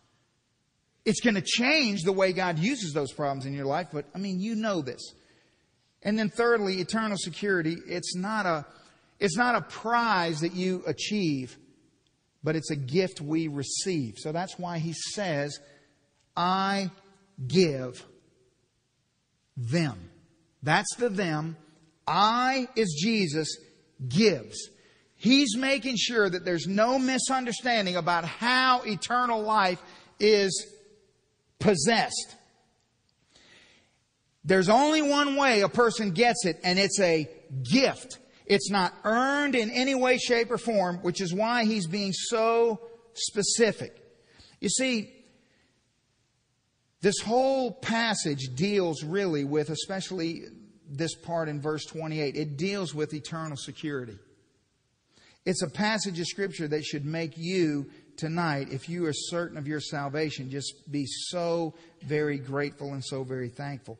[1.05, 4.17] It's going to change the way God uses those problems in your life, but I
[4.17, 5.13] mean, you know this.
[6.01, 7.77] And then thirdly, eternal security.
[7.87, 8.65] It's not a,
[9.19, 11.57] it's not a prize that you achieve,
[12.43, 14.15] but it's a gift we receive.
[14.17, 15.59] So that's why he says,
[16.35, 16.91] I
[17.47, 18.05] give
[19.55, 20.09] them.
[20.61, 21.57] That's the them.
[22.05, 23.57] I is Jesus
[24.07, 24.69] gives.
[25.15, 29.81] He's making sure that there's no misunderstanding about how eternal life
[30.19, 30.67] is
[31.63, 32.35] possessed.
[34.43, 37.29] There's only one way a person gets it, and it's a
[37.63, 38.19] gift.
[38.45, 42.81] It's not earned in any way, shape, or form, which is why he's being so
[43.13, 43.95] specific.
[44.59, 45.09] You see,
[47.01, 50.43] this whole passage deals really with, especially
[50.89, 54.17] this part in verse 28, it deals with eternal security.
[55.45, 59.67] It's a passage of scripture that should make you tonight, if you are certain of
[59.67, 61.73] your salvation, just be so
[62.03, 63.99] very grateful and so very thankful.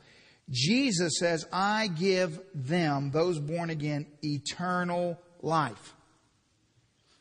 [0.50, 5.94] Jesus says, I give them, those born again, eternal life.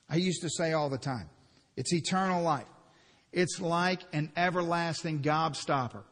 [0.08, 1.30] I used to say all the time,
[1.76, 2.66] it's eternal life.
[3.32, 6.02] It's like an everlasting gobstopper.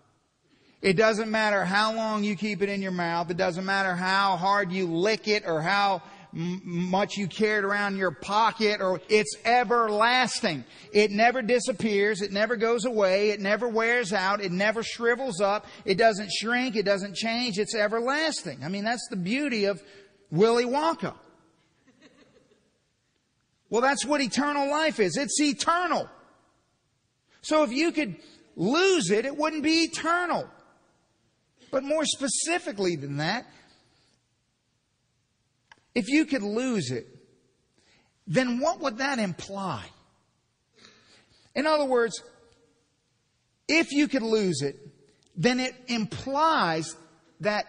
[0.80, 3.30] It doesn't matter how long you keep it in your mouth.
[3.30, 7.98] It doesn't matter how hard you lick it or how much you carried around in
[7.98, 10.64] your pocket or it's everlasting.
[10.92, 12.22] It never disappears.
[12.22, 13.30] It never goes away.
[13.30, 14.40] It never wears out.
[14.40, 15.66] It never shrivels up.
[15.84, 16.76] It doesn't shrink.
[16.76, 17.58] It doesn't change.
[17.58, 18.64] It's everlasting.
[18.64, 19.82] I mean, that's the beauty of
[20.30, 21.14] Willy Wonka.
[23.68, 25.16] Well, that's what eternal life is.
[25.16, 26.08] It's eternal.
[27.42, 28.16] So if you could
[28.56, 30.48] lose it, it wouldn't be eternal.
[31.70, 33.46] But more specifically than that,
[35.94, 37.06] if you could lose it,
[38.26, 39.84] then what would that imply?
[41.54, 42.22] In other words,
[43.68, 44.76] if you could lose it,
[45.36, 46.96] then it implies
[47.40, 47.64] that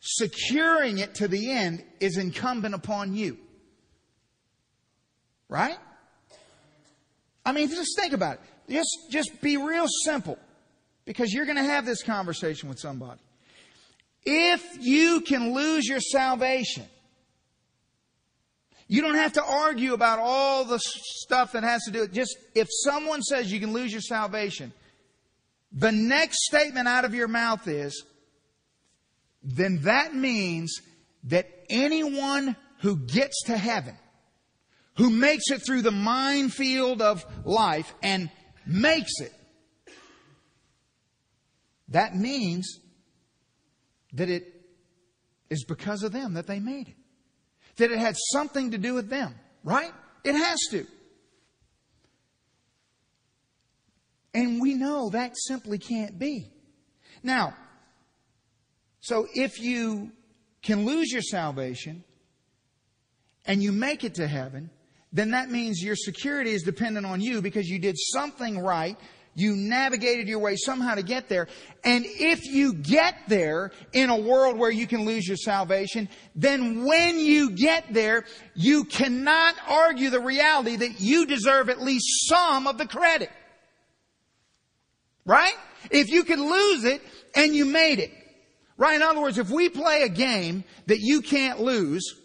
[0.00, 3.38] securing it to the end is incumbent upon you.
[5.48, 5.76] Right?
[7.44, 8.40] I mean, just think about it.
[8.68, 10.38] Just, just be real simple
[11.04, 13.20] because you're going to have this conversation with somebody.
[14.24, 16.86] If you can lose your salvation,
[18.86, 22.36] you don't have to argue about all the stuff that has to do with just
[22.54, 24.72] if someone says you can lose your salvation,
[25.72, 28.04] the next statement out of your mouth is,
[29.42, 30.80] then that means
[31.24, 33.96] that anyone who gets to heaven,
[34.96, 38.30] who makes it through the minefield of life and
[38.66, 39.32] makes it,
[41.88, 42.78] that means
[44.12, 44.62] that it
[45.50, 46.96] is because of them that they made it.
[47.76, 49.92] That it had something to do with them, right?
[50.24, 50.86] It has to.
[54.34, 56.50] And we know that simply can't be.
[57.22, 57.54] Now,
[59.00, 60.12] so if you
[60.62, 62.04] can lose your salvation
[63.44, 64.70] and you make it to heaven,
[65.12, 68.96] then that means your security is dependent on you because you did something right
[69.34, 71.48] you navigated your way somehow to get there.
[71.84, 76.84] And if you get there in a world where you can lose your salvation, then
[76.84, 82.66] when you get there, you cannot argue the reality that you deserve at least some
[82.66, 83.30] of the credit.
[85.24, 85.54] Right?
[85.90, 87.00] If you can lose it
[87.34, 88.12] and you made it.
[88.76, 88.96] Right?
[88.96, 92.16] In other words, if we play a game that you can't lose,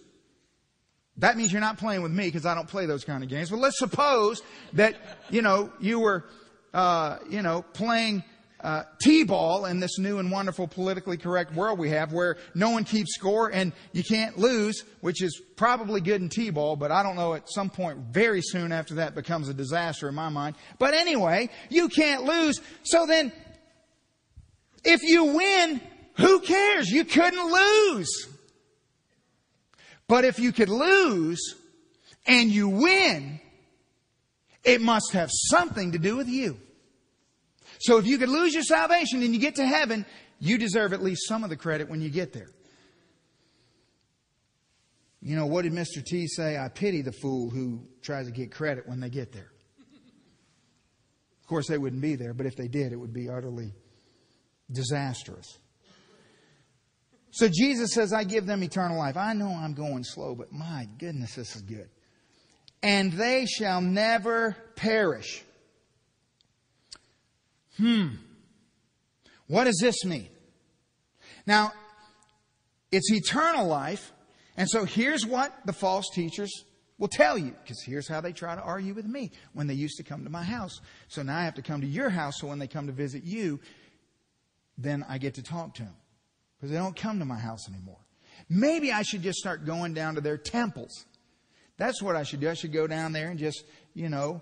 [1.18, 3.50] that means you're not playing with me because I don't play those kind of games.
[3.50, 4.42] But let's suppose
[4.74, 4.96] that,
[5.30, 6.26] you know, you were
[6.74, 8.24] uh, you know, playing
[8.60, 12.84] uh, t-ball in this new and wonderful politically correct world we have where no one
[12.84, 17.16] keeps score and you can't lose, which is probably good in t-ball, but I don't
[17.16, 20.56] know at some point very soon after that becomes a disaster in my mind.
[20.80, 22.60] But anyway, you can't lose.
[22.84, 23.32] So then,
[24.84, 25.82] if you win,
[26.16, 26.90] who cares?
[26.90, 28.28] You couldn't lose.
[30.08, 31.56] But if you could lose
[32.26, 33.40] and you win,
[34.64, 36.60] it must have something to do with you.
[37.80, 40.06] So if you could lose your salvation and you get to heaven,
[40.40, 42.50] you deserve at least some of the credit when you get there.
[45.22, 46.04] You know, what did Mr.
[46.06, 46.58] T say?
[46.58, 49.52] I pity the fool who tries to get credit when they get there.
[51.42, 53.74] Of course, they wouldn't be there, but if they did, it would be utterly
[54.72, 55.58] disastrous.
[57.32, 59.18] So Jesus says, I give them eternal life.
[59.18, 61.90] I know I'm going slow, but my goodness, this is good.
[62.84, 65.44] and they shall never perish.
[67.78, 68.08] Hmm.
[69.48, 70.30] What does this mean?
[71.46, 71.72] Now,
[72.92, 74.12] it's eternal life,
[74.56, 76.52] and so here's what the false teachers
[76.98, 79.98] will tell you, because here's how they try to argue with me when they used
[79.98, 80.80] to come to my house.
[81.08, 83.24] So now I have to come to your house, so when they come to visit
[83.24, 83.60] you,
[84.78, 85.96] then I get to talk to them.
[86.58, 88.00] Because they don't come to my house anymore.
[88.50, 91.06] Maybe I should just start going down to their temples.
[91.78, 92.50] That's what I should do.
[92.50, 93.64] I should go down there and just,
[93.94, 94.42] you know,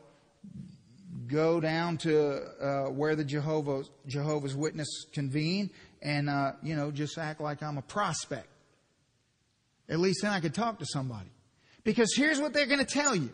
[1.27, 5.69] go down to uh, where the Jehovah's, Jehovah's Witness convene
[6.01, 8.47] and, uh, you know, just act like I'm a prospect.
[9.87, 11.29] At least then I could talk to somebody.
[11.83, 13.29] Because here's what they're going to tell you.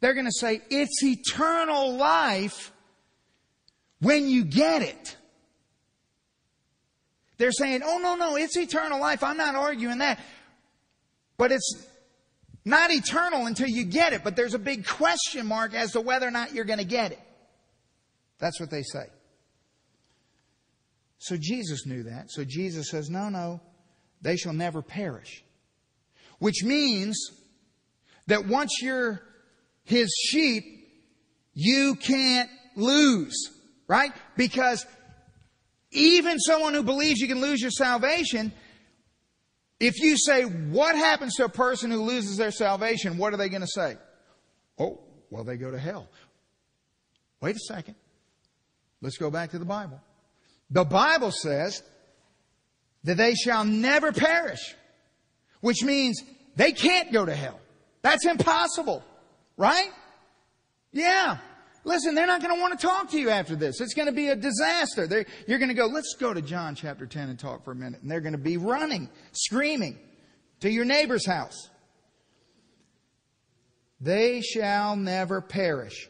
[0.00, 2.72] They're going to say, it's eternal life
[4.00, 5.16] when you get it.
[7.38, 9.22] They're saying, oh, no, no, it's eternal life.
[9.22, 10.20] I'm not arguing that.
[11.36, 11.86] But it's
[12.64, 14.22] not eternal until you get it.
[14.24, 17.12] But there's a big question mark as to whether or not you're going to get
[17.12, 17.20] it.
[18.38, 19.06] That's what they say.
[21.18, 22.30] So Jesus knew that.
[22.30, 23.60] So Jesus says, no, no,
[24.20, 25.44] they shall never perish.
[26.38, 27.30] Which means
[28.26, 29.22] that once you're
[29.84, 30.64] his sheep,
[31.54, 33.50] you can't lose,
[33.86, 34.12] right?
[34.36, 34.84] Because
[35.92, 38.52] even someone who believes you can lose your salvation,
[39.82, 43.18] if you say, what happens to a person who loses their salvation?
[43.18, 43.96] What are they going to say?
[44.78, 46.08] Oh, well, they go to hell.
[47.40, 47.96] Wait a second.
[49.00, 50.00] Let's go back to the Bible.
[50.70, 51.82] The Bible says
[53.02, 54.60] that they shall never perish,
[55.62, 56.22] which means
[56.54, 57.58] they can't go to hell.
[58.02, 59.02] That's impossible,
[59.56, 59.90] right?
[60.92, 61.38] Yeah.
[61.84, 63.80] Listen, they're not going to want to talk to you after this.
[63.80, 65.06] It's going to be a disaster.
[65.06, 67.74] They're, you're going to go, let's go to John chapter 10 and talk for a
[67.74, 68.02] minute.
[68.02, 69.98] And they're going to be running, screaming
[70.60, 71.70] to your neighbor's house.
[74.00, 76.08] They shall never perish.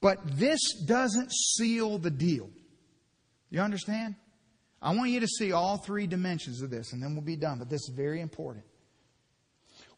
[0.00, 2.50] But this doesn't seal the deal.
[3.50, 4.16] You understand?
[4.80, 7.58] I want you to see all three dimensions of this, and then we'll be done.
[7.58, 8.64] But this is very important.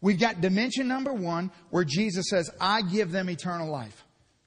[0.02, 4.03] We've got dimension number one where Jesus says, I give them eternal life.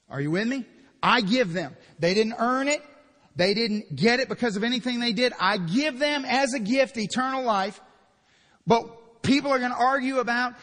[0.09, 0.65] Are you with me?
[1.01, 1.75] I give them.
[1.99, 2.81] They didn't earn it.
[3.35, 5.31] They didn't get it because of anything they did.
[5.39, 7.79] I give them as a gift eternal life.
[8.65, 10.53] But people are going to argue about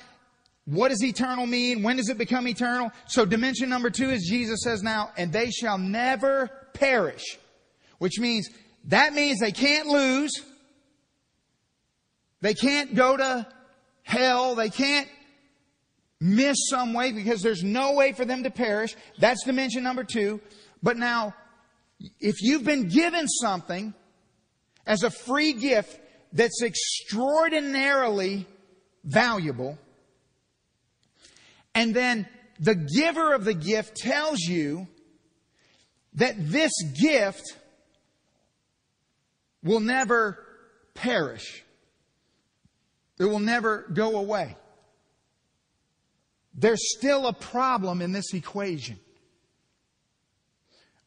[0.65, 1.83] what does eternal mean?
[1.83, 2.91] When does it become eternal?
[3.07, 7.23] So dimension number two is Jesus says now, and they shall never perish.
[7.99, 8.49] Which means,
[8.87, 10.33] that means they can't lose.
[12.41, 13.47] They can't go to
[14.03, 14.55] hell.
[14.55, 15.09] They can't
[16.21, 18.97] miss some way because there's no way for them to perish.
[19.19, 20.41] That's dimension number two.
[20.83, 21.35] But now,
[22.21, 23.95] if you've been given something
[24.87, 25.99] as a free gift
[26.33, 28.47] that's extraordinarily
[29.05, 29.79] valuable,
[31.75, 32.29] and then
[32.61, 34.87] the giver of the gift tells you
[36.15, 37.43] that this gift
[39.63, 40.39] will never
[40.95, 41.65] perish.
[43.19, 44.57] It will never go away.
[46.55, 48.99] There's still a problem in this equation.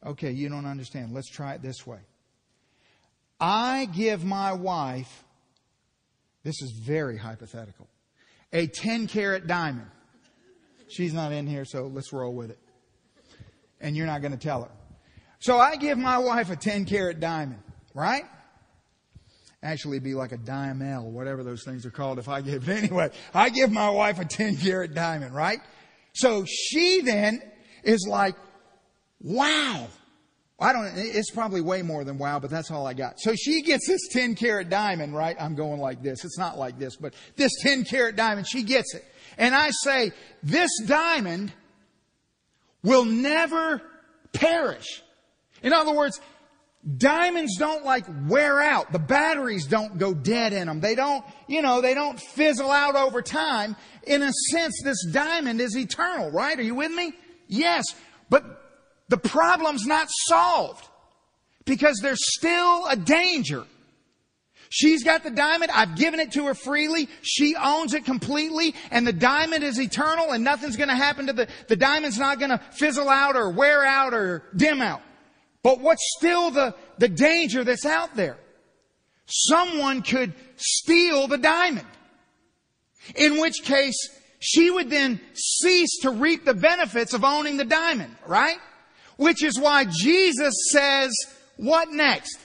[0.04, 1.12] Okay, you don't understand.
[1.12, 2.00] Let's try it this way.
[3.40, 5.24] I give my wife,
[6.42, 7.88] this is very hypothetical,
[8.52, 9.86] a 10 carat diamond.
[10.88, 12.58] She's not in here, so let's roll with it.
[13.80, 14.70] And you're not going to tell her.
[15.38, 17.62] So I give my wife a 10 carat diamond,
[17.94, 18.24] right?
[19.62, 23.10] Actually be like a diamel, whatever those things are called if I give it anyway.
[23.34, 25.58] I give my wife a 10 carat diamond, right?
[26.14, 27.42] So she then
[27.84, 28.36] is like,
[29.20, 29.88] wow.
[30.60, 33.20] I don't, it's probably way more than wow, but that's all I got.
[33.20, 35.36] So she gets this 10 carat diamond, right?
[35.38, 36.24] I'm going like this.
[36.24, 39.04] It's not like this, but this 10 carat diamond, she gets it.
[39.36, 40.10] And I say,
[40.42, 41.52] this diamond
[42.82, 43.80] will never
[44.32, 45.02] perish.
[45.62, 46.20] In other words,
[46.96, 48.92] Diamonds don't like wear out.
[48.92, 50.80] The batteries don't go dead in them.
[50.80, 53.76] They don't, you know, they don't fizzle out over time.
[54.04, 56.58] In a sense, this diamond is eternal, right?
[56.58, 57.12] Are you with me?
[57.48, 57.84] Yes.
[58.30, 58.44] But
[59.08, 60.88] the problem's not solved
[61.64, 63.64] because there's still a danger.
[64.70, 65.70] She's got the diamond.
[65.72, 67.08] I've given it to her freely.
[67.22, 71.32] She owns it completely and the diamond is eternal and nothing's going to happen to
[71.32, 75.02] the, the diamond's not going to fizzle out or wear out or dim out.
[75.62, 78.38] But what's still the, the danger that's out there?
[79.26, 81.86] Someone could steal the diamond.
[83.14, 83.96] In which case,
[84.38, 88.58] she would then cease to reap the benefits of owning the diamond, right?
[89.16, 91.10] Which is why Jesus says,
[91.56, 92.38] what next?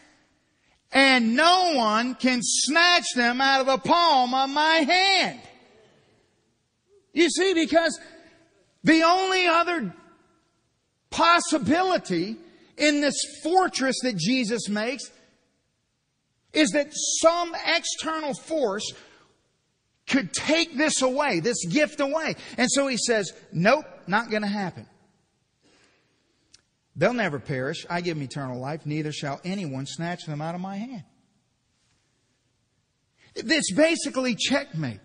[0.91, 5.39] And no one can snatch them out of the palm of my hand.
[7.13, 7.99] You see, because
[8.83, 9.93] the only other
[11.09, 12.37] possibility
[12.77, 15.11] in this fortress that Jesus makes
[16.53, 18.93] is that some external force
[20.07, 22.35] could take this away, this gift away.
[22.57, 24.87] And so he says, nope, not going to happen.
[26.95, 27.85] They'll never perish.
[27.89, 28.85] I give them eternal life.
[28.85, 31.03] Neither shall anyone snatch them out of my hand.
[33.35, 34.99] It's basically checkmate.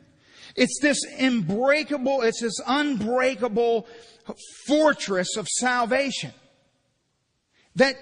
[0.54, 3.86] It's this unbreakable, it's this unbreakable
[4.66, 6.32] fortress of salvation
[7.78, 7.96] that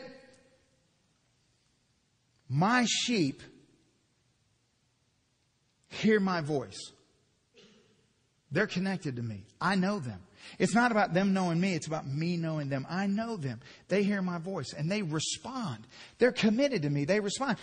[2.49, 3.43] my sheep
[5.89, 6.93] hear my voice.
[8.51, 9.43] They're connected to me.
[9.61, 10.21] I know them.
[10.59, 12.87] It's not about them knowing me, it's about me knowing them.
[12.89, 13.61] I know them.
[13.89, 15.87] They hear my voice and they respond.
[16.19, 17.05] They're committed to me.
[17.05, 17.59] They respond.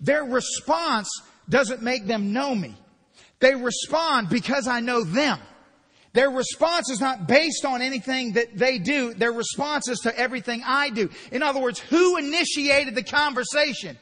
[0.00, 1.08] Their response
[1.48, 2.74] doesn't make them know me.
[3.40, 5.38] They respond because I know them.
[6.12, 9.14] Their response is not based on anything that they do.
[9.14, 11.08] Their response is to everything I do.
[11.30, 13.96] In other words, who initiated the conversation?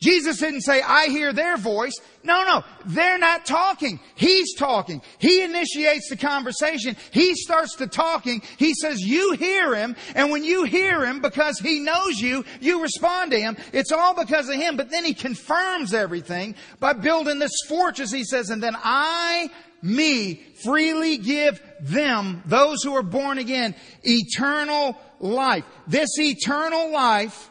[0.00, 1.92] Jesus didn't say, I hear their voice.
[2.22, 4.00] No, no, they're not talking.
[4.14, 5.02] He's talking.
[5.18, 6.96] He initiates the conversation.
[7.10, 8.40] He starts the talking.
[8.56, 9.96] He says, you hear him.
[10.14, 13.58] And when you hear him, because he knows you, you respond to him.
[13.74, 14.78] It's all because of him.
[14.78, 18.10] But then he confirms everything by building this fortress.
[18.10, 19.50] He says, and then I,
[19.82, 25.64] me, freely give them, those who are born again, eternal life.
[25.86, 27.50] This eternal life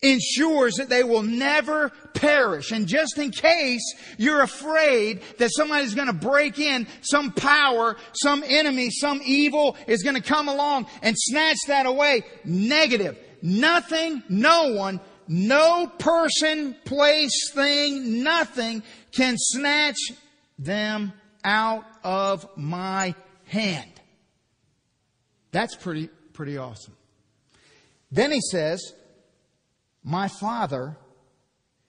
[0.00, 2.70] ensures that they will never perish.
[2.70, 3.82] And just in case
[4.16, 10.02] you're afraid that somebody's going to break in, some power, some enemy, some evil is
[10.02, 13.18] going to come along and snatch that away, negative.
[13.42, 19.98] Nothing, no one, no person, place, thing, nothing can snatch
[20.58, 21.12] them
[21.44, 23.90] out of my hand.
[25.52, 26.96] That's pretty, pretty awesome.
[28.10, 28.94] Then he says,
[30.02, 30.96] my Father,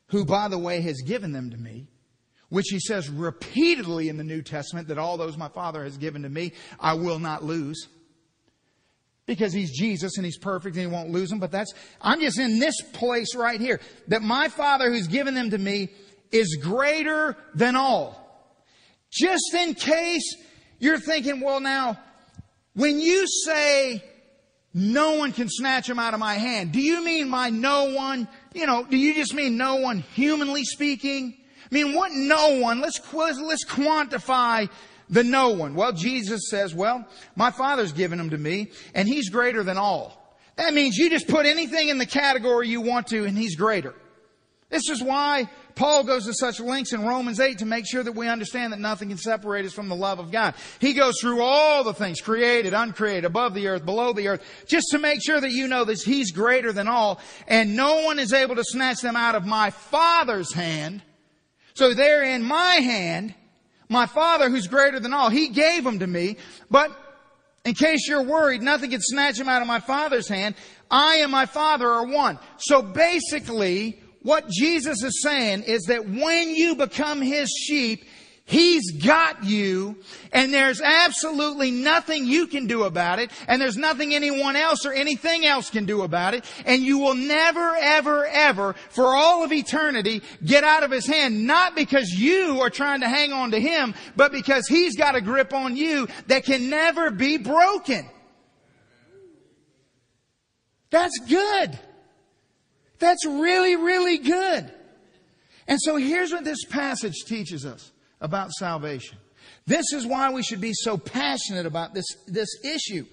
[0.07, 1.87] who by the way has given them to me,
[2.49, 6.23] which he says repeatedly in the New Testament that all those my Father has given
[6.23, 7.87] to me, I will not lose.
[9.25, 11.37] Because he's Jesus and he's perfect and he won't lose them.
[11.37, 13.79] But that's, I'm just in this place right here.
[14.07, 15.89] That my Father who's given them to me
[16.31, 18.18] is greater than all.
[19.11, 20.35] Just in case
[20.79, 21.99] you're thinking, well now,
[22.73, 24.03] when you say
[24.73, 26.71] no one can snatch him out of my hand.
[26.71, 28.27] Do you mean my no one?
[28.53, 31.35] You know, do you just mean no one humanly speaking?
[31.71, 32.79] I mean, what no one?
[32.79, 34.69] Let's, let's quantify
[35.09, 35.73] the no one.
[35.73, 40.37] Well, Jesus says, well, my Father's given him to me, and he's greater than all.
[40.55, 43.95] That means you just put anything in the category you want to, and he's greater.
[44.69, 45.49] This is why
[45.79, 48.81] Paul goes to such lengths in Romans 8 to make sure that we understand that
[48.81, 50.53] nothing can separate us from the love of God.
[50.79, 54.87] He goes through all the things, created, uncreated, above the earth, below the earth, just
[54.91, 58.33] to make sure that you know that He's greater than all, and no one is
[58.33, 61.01] able to snatch them out of my Father's hand.
[61.75, 63.33] So they're in my hand.
[63.87, 66.35] My Father who's greater than all, He gave them to me,
[66.69, 66.91] but
[67.63, 70.55] in case you're worried, nothing can snatch them out of my Father's hand.
[70.91, 72.37] I and my Father are one.
[72.57, 78.03] So basically, what Jesus is saying is that when you become His sheep,
[78.49, 79.97] He's got you,
[80.33, 84.91] and there's absolutely nothing you can do about it, and there's nothing anyone else or
[84.91, 89.51] anything else can do about it, and you will never, ever, ever, for all of
[89.51, 93.59] eternity, get out of His hand, not because you are trying to hang on to
[93.59, 98.09] Him, but because He's got a grip on you that can never be broken.
[100.89, 101.77] That's good.
[102.99, 104.71] That's really, really good.
[105.67, 107.91] And so here's what this passage teaches us
[108.21, 109.17] about salvation.
[109.65, 113.05] This is why we should be so passionate about this, this issue.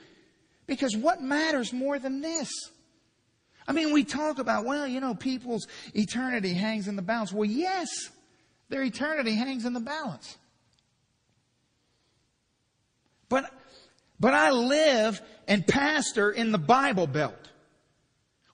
[0.66, 2.50] Because what matters more than this?
[3.68, 7.32] I mean, we talk about, well, you know, people's eternity hangs in the balance.
[7.32, 7.88] Well, yes,
[8.68, 10.36] their eternity hangs in the balance.
[13.28, 13.52] But,
[14.18, 17.45] but I live and pastor in the Bible Belt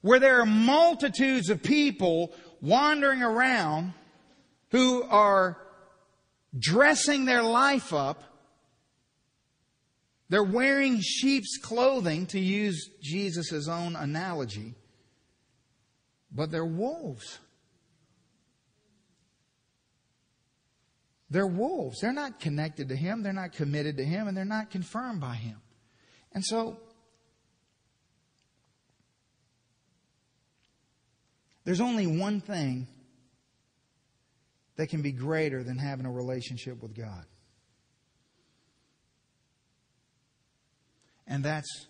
[0.02, 3.94] where there are multitudes of people wandering around
[4.70, 5.56] who are
[6.58, 8.22] dressing their life up.
[10.28, 14.74] They're wearing sheep's clothing, to use Jesus' own analogy,
[16.30, 17.38] but they're wolves.
[21.28, 22.00] They're wolves.
[22.00, 25.34] They're not connected to Him, they're not committed to Him, and they're not confirmed by
[25.34, 25.60] Him.
[26.32, 26.78] And so
[31.64, 32.86] There's only one thing
[34.76, 37.24] that can be greater than having a relationship with God.
[41.26, 41.86] And that's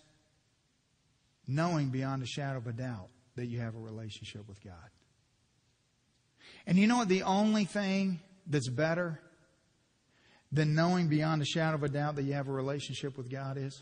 [1.47, 4.89] knowing beyond a shadow of a doubt that you have a relationship with God.
[6.67, 7.09] And you know what?
[7.09, 9.19] The only thing that's better
[10.51, 13.57] than knowing beyond a shadow of a doubt that you have a relationship with God
[13.57, 13.81] is?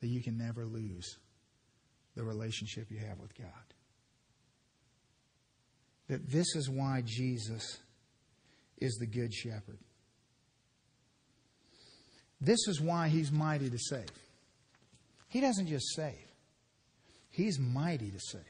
[0.00, 1.18] That you can never lose
[2.16, 3.48] the relationship you have with God.
[6.08, 7.78] That this is why Jesus
[8.78, 9.78] is the Good Shepherd.
[12.40, 14.10] This is why He's mighty to save.
[15.28, 16.32] He doesn't just save,
[17.30, 18.42] He's mighty to save.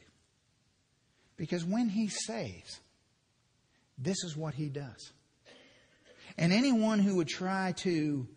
[1.36, 2.80] Because when He saves,
[3.98, 5.12] this is what He does.
[6.38, 8.28] And anyone who would try to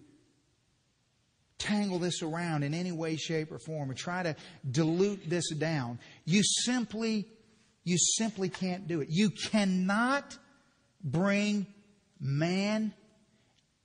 [1.60, 4.36] tangle this around in any way, shape, or form, or try to
[4.70, 7.28] dilute this down, you simply,
[7.84, 9.10] you simply can't do it.
[9.12, 10.38] You cannot
[11.04, 11.68] bring
[12.20, 12.94] man,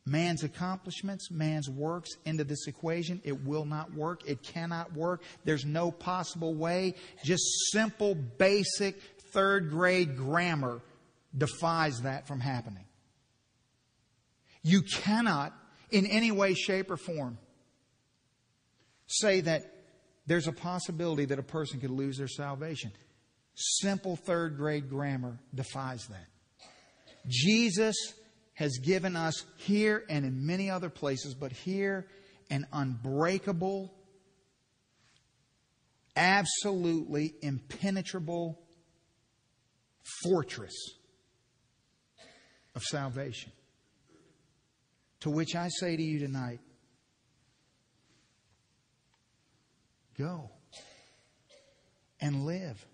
[0.07, 3.21] man's accomplishments, man's works into this equation.
[3.25, 4.23] It will not work.
[4.27, 5.23] It cannot work.
[5.45, 6.95] There's no possible way.
[7.25, 9.01] Just simple, basic,
[9.33, 10.81] third grade grammar
[11.37, 12.85] defies that from happening.
[14.63, 15.53] You cannot,
[15.91, 17.39] in any way, shape, or form,
[19.21, 19.63] say that
[20.27, 22.93] there's a possibility that a person could lose their salvation.
[23.55, 26.27] Simple third grade grammar defies that.
[27.27, 27.97] Jesus
[28.55, 32.07] has given us here and in many other places, but here
[32.51, 33.93] an unbreakable,
[36.17, 38.61] absolutely impenetrable
[40.23, 40.75] fortress
[42.75, 43.53] of salvation.
[45.21, 46.61] To which I say to you tonight
[50.17, 50.51] go
[52.21, 52.85] and live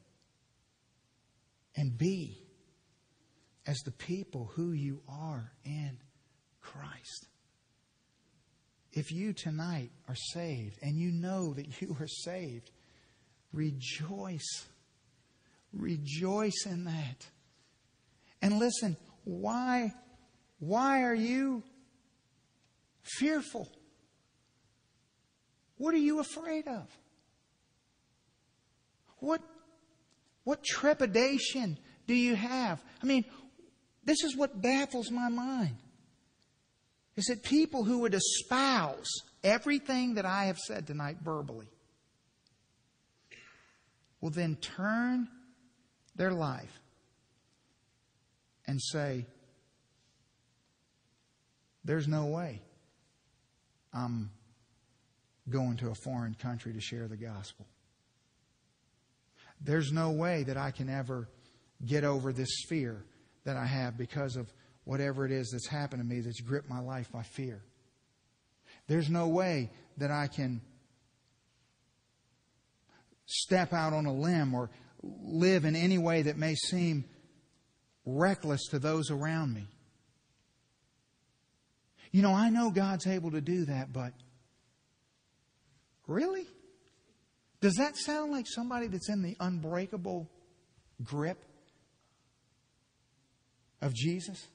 [1.77, 2.43] and be
[3.67, 5.99] as the people who you are in
[6.61, 7.29] Christ.
[8.93, 12.71] If you tonight are saved and you know that you are saved,
[13.53, 14.67] rejoice.
[15.73, 17.27] Rejoice in that.
[18.43, 19.93] And listen, why,
[20.59, 21.63] why are you
[23.03, 23.69] fearful?
[25.77, 26.89] What are you afraid of?
[29.21, 29.41] What,
[30.45, 32.83] what trepidation do you have?
[33.03, 33.25] I mean,
[34.05, 35.77] this is what baffles my mind.
[37.17, 39.11] Is that people who would espouse
[39.45, 41.69] everything that I have said tonight verbally
[44.21, 45.29] will then turn
[46.17, 46.81] their life
[48.67, 49.27] and say,
[51.85, 52.63] There's no way
[53.93, 54.31] I'm
[55.49, 57.67] going to a foreign country to share the gospel.
[59.61, 61.29] There's no way that I can ever
[61.85, 63.05] get over this fear
[63.45, 64.53] that I have because of
[64.85, 67.63] whatever it is that's happened to me that's gripped my life by fear.
[68.87, 70.61] There's no way that I can
[73.27, 74.71] step out on a limb or
[75.03, 77.05] live in any way that may seem
[78.05, 79.67] reckless to those around me.
[82.11, 84.13] You know, I know God's able to do that, but
[86.07, 86.47] really?
[87.61, 90.29] Does that sound like somebody that's in the unbreakable
[91.05, 91.45] grip
[93.83, 94.47] of Jesus?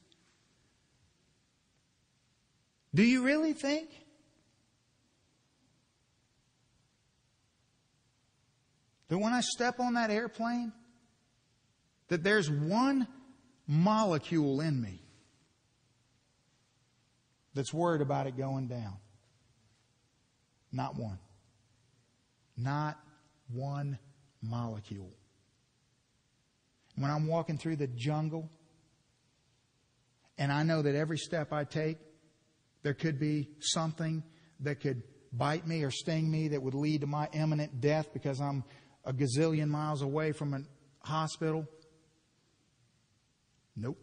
[2.94, 3.90] Do you really think?
[9.08, 10.72] That when I step on that airplane,
[12.08, 13.06] that there's one
[13.68, 15.00] molecule in me
[17.54, 18.96] that's worried about it going down.
[20.72, 21.18] Not one.
[22.56, 22.98] Not
[23.52, 23.98] one
[24.42, 25.12] molecule.
[26.96, 28.50] When I'm walking through the jungle
[30.38, 31.98] and I know that every step I take,
[32.82, 34.22] there could be something
[34.60, 35.02] that could
[35.32, 38.64] bite me or sting me that would lead to my imminent death because I'm
[39.04, 40.60] a gazillion miles away from a
[41.06, 41.66] hospital.
[43.76, 43.98] Nope.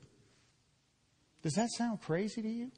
[1.41, 2.71] Does that sound crazy to you?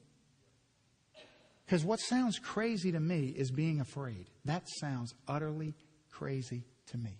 [1.65, 4.27] Because what sounds crazy to me is being afraid.
[4.45, 5.73] That sounds utterly
[6.11, 7.19] crazy to me.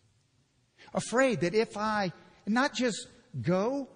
[0.94, 2.12] Afraid that if I
[2.46, 3.08] not just
[3.42, 3.90] go,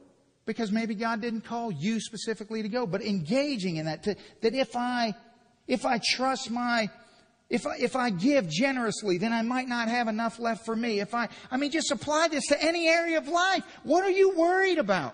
[0.46, 4.56] because maybe God didn't call you specifically to go, but engaging in that, to, that
[4.56, 5.14] if I,
[5.68, 6.90] if I trust my,
[7.50, 11.00] if I, if I give generously, then I might not have enough left for me.
[11.00, 13.64] If I, I mean, just apply this to any area of life.
[13.84, 15.14] What are you worried about?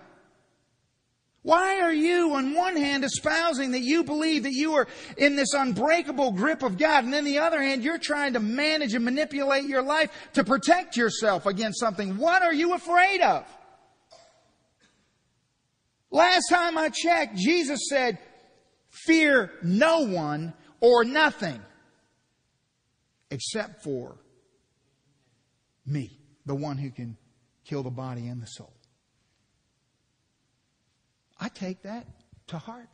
[1.46, 5.54] Why are you, on one hand, espousing that you believe that you are in this
[5.54, 9.62] unbreakable grip of God, and then the other hand, you're trying to manage and manipulate
[9.62, 12.16] your life to protect yourself against something?
[12.16, 13.46] What are you afraid of?
[16.10, 18.18] Last time I checked, Jesus said,
[18.90, 20.52] Fear no one.
[20.80, 21.60] or nothing
[23.30, 24.16] except for
[25.86, 26.10] me,
[26.44, 27.16] the one who can
[27.64, 28.75] kill the body and the soul.
[31.46, 32.04] I take that
[32.48, 32.88] to heart.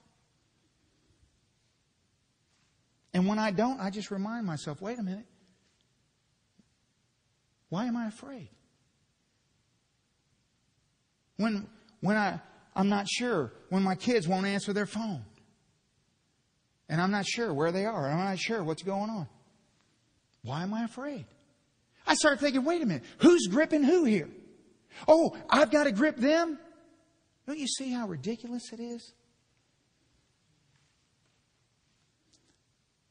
[3.14, 5.24] And when I don't, I just remind myself wait a minute.
[7.70, 8.50] Why am I afraid?
[11.38, 11.66] When,
[12.02, 12.40] when I,
[12.76, 15.24] I'm not sure, when my kids won't answer their phone,
[16.90, 19.28] and I'm not sure where they are, I'm not sure what's going on.
[20.42, 21.24] Why am I afraid?
[22.06, 24.28] I start thinking, wait a minute, who's gripping who here?
[25.08, 26.58] Oh, I've got to grip them?
[27.46, 29.14] Don't you see how ridiculous it is?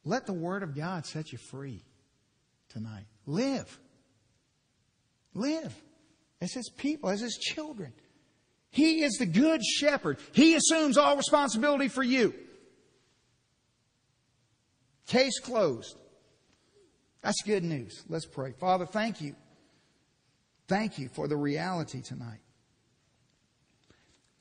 [0.04, 1.84] Let the Word of God set you free
[2.70, 3.06] tonight.
[3.26, 3.80] Live.
[5.34, 5.76] Live
[6.42, 7.94] as His people, as His children.
[8.72, 10.18] He is the good shepherd.
[10.32, 12.34] He assumes all responsibility for you.
[15.08, 15.98] Case closed.
[17.22, 18.02] That's good news.
[18.08, 18.54] Let's pray.
[18.54, 19.36] Father, thank you.
[20.68, 22.40] Thank you for the reality tonight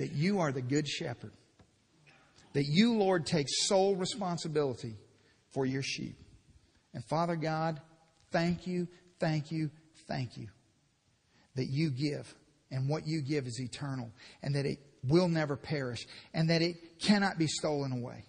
[0.01, 1.33] that you are the good shepherd.
[2.55, 4.97] That you, Lord, take sole responsibility
[5.53, 6.17] for your sheep.
[6.95, 7.81] And Father God,
[8.33, 8.89] thank you,
[9.21, 9.71] thank you,
[10.09, 10.49] thank you
[11.55, 12.35] that you give.
[12.71, 14.11] And what you give is eternal.
[14.43, 16.07] And that it will never perish.
[16.33, 18.25] And that it cannot be stolen away.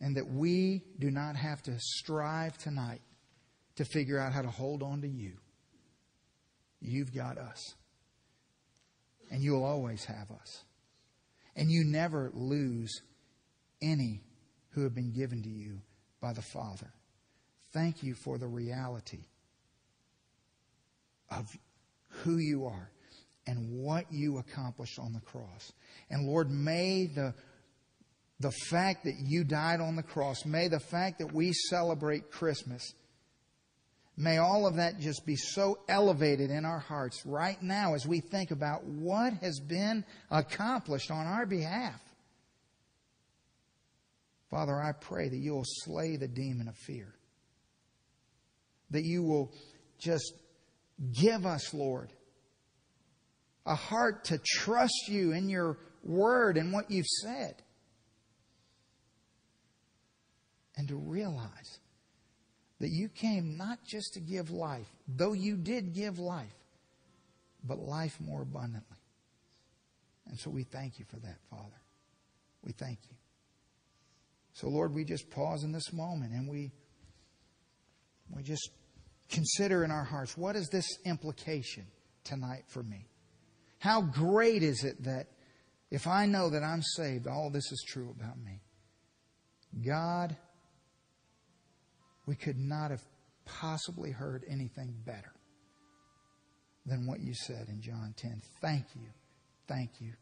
[0.00, 3.02] And that we do not have to strive tonight
[3.76, 5.34] to figure out how to hold on to you.
[6.80, 7.74] You've got us.
[9.30, 10.64] And you'll always have us.
[11.56, 13.02] And you never lose
[13.82, 14.22] any
[14.70, 15.80] who have been given to you
[16.20, 16.92] by the Father.
[17.72, 19.24] Thank you for the reality
[21.30, 21.46] of
[22.08, 22.90] who you are
[23.46, 25.72] and what you accomplished on the cross.
[26.10, 27.34] And Lord, may the,
[28.40, 32.82] the fact that you died on the cross, may the fact that we celebrate Christmas,
[34.16, 38.20] may all of that just be so elevated in our hearts right now as we
[38.20, 42.00] think about what has been accomplished on our behalf.
[44.50, 47.12] Father, I pray that you will slay the demon of fear.
[48.90, 49.52] That you will
[49.98, 50.32] just
[51.12, 52.12] give us, Lord,
[53.66, 57.56] a heart to trust you in your word and what you've said.
[60.76, 61.80] And to realize
[62.80, 66.54] that you came not just to give life, though you did give life,
[67.64, 68.98] but life more abundantly.
[70.28, 71.80] And so we thank you for that, Father.
[72.62, 73.16] We thank you.
[74.54, 76.72] So, Lord, we just pause in this moment and we,
[78.30, 78.70] we just
[79.30, 81.86] consider in our hearts what is this implication
[82.24, 83.06] tonight for me?
[83.78, 85.26] How great is it that
[85.90, 88.60] if I know that I'm saved, all this is true about me?
[89.84, 90.36] God,
[92.26, 93.02] we could not have
[93.44, 95.32] possibly heard anything better
[96.84, 98.42] than what you said in John 10.
[98.60, 99.08] Thank you,
[99.68, 100.12] thank you,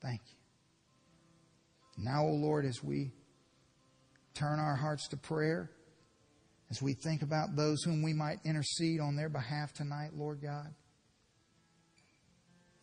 [0.00, 2.04] thank you.
[2.04, 3.10] Now, O oh Lord, as we
[4.34, 5.70] turn our hearts to prayer
[6.70, 10.74] as we think about those whom we might intercede on their behalf tonight, Lord God.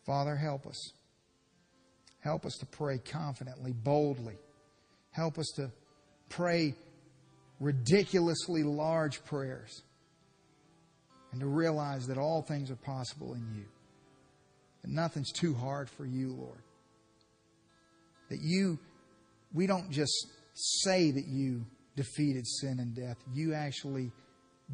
[0.04, 0.92] Father, help us.
[2.20, 4.38] Help us to pray confidently, boldly.
[5.12, 5.70] Help us to
[6.28, 6.74] pray
[7.60, 9.82] ridiculously large prayers
[11.32, 13.64] and to realize that all things are possible in you.
[14.82, 16.62] That nothing's too hard for you, Lord.
[18.30, 18.78] That you,
[19.52, 21.64] we don't just say that you
[21.96, 23.16] defeated sin and death.
[23.32, 24.12] You actually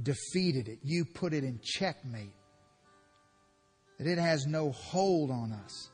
[0.03, 0.79] defeated it.
[0.83, 2.35] You put it in checkmate.
[3.99, 5.91] That it has no hold on us,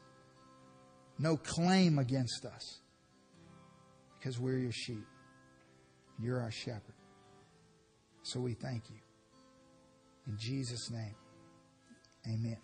[1.18, 2.80] no claim against us,
[4.18, 5.04] because we're your sheep.
[6.20, 6.94] You're our shepherd.
[8.22, 8.96] So we thank you.
[10.26, 11.14] In Jesus' name,
[12.26, 12.58] amen.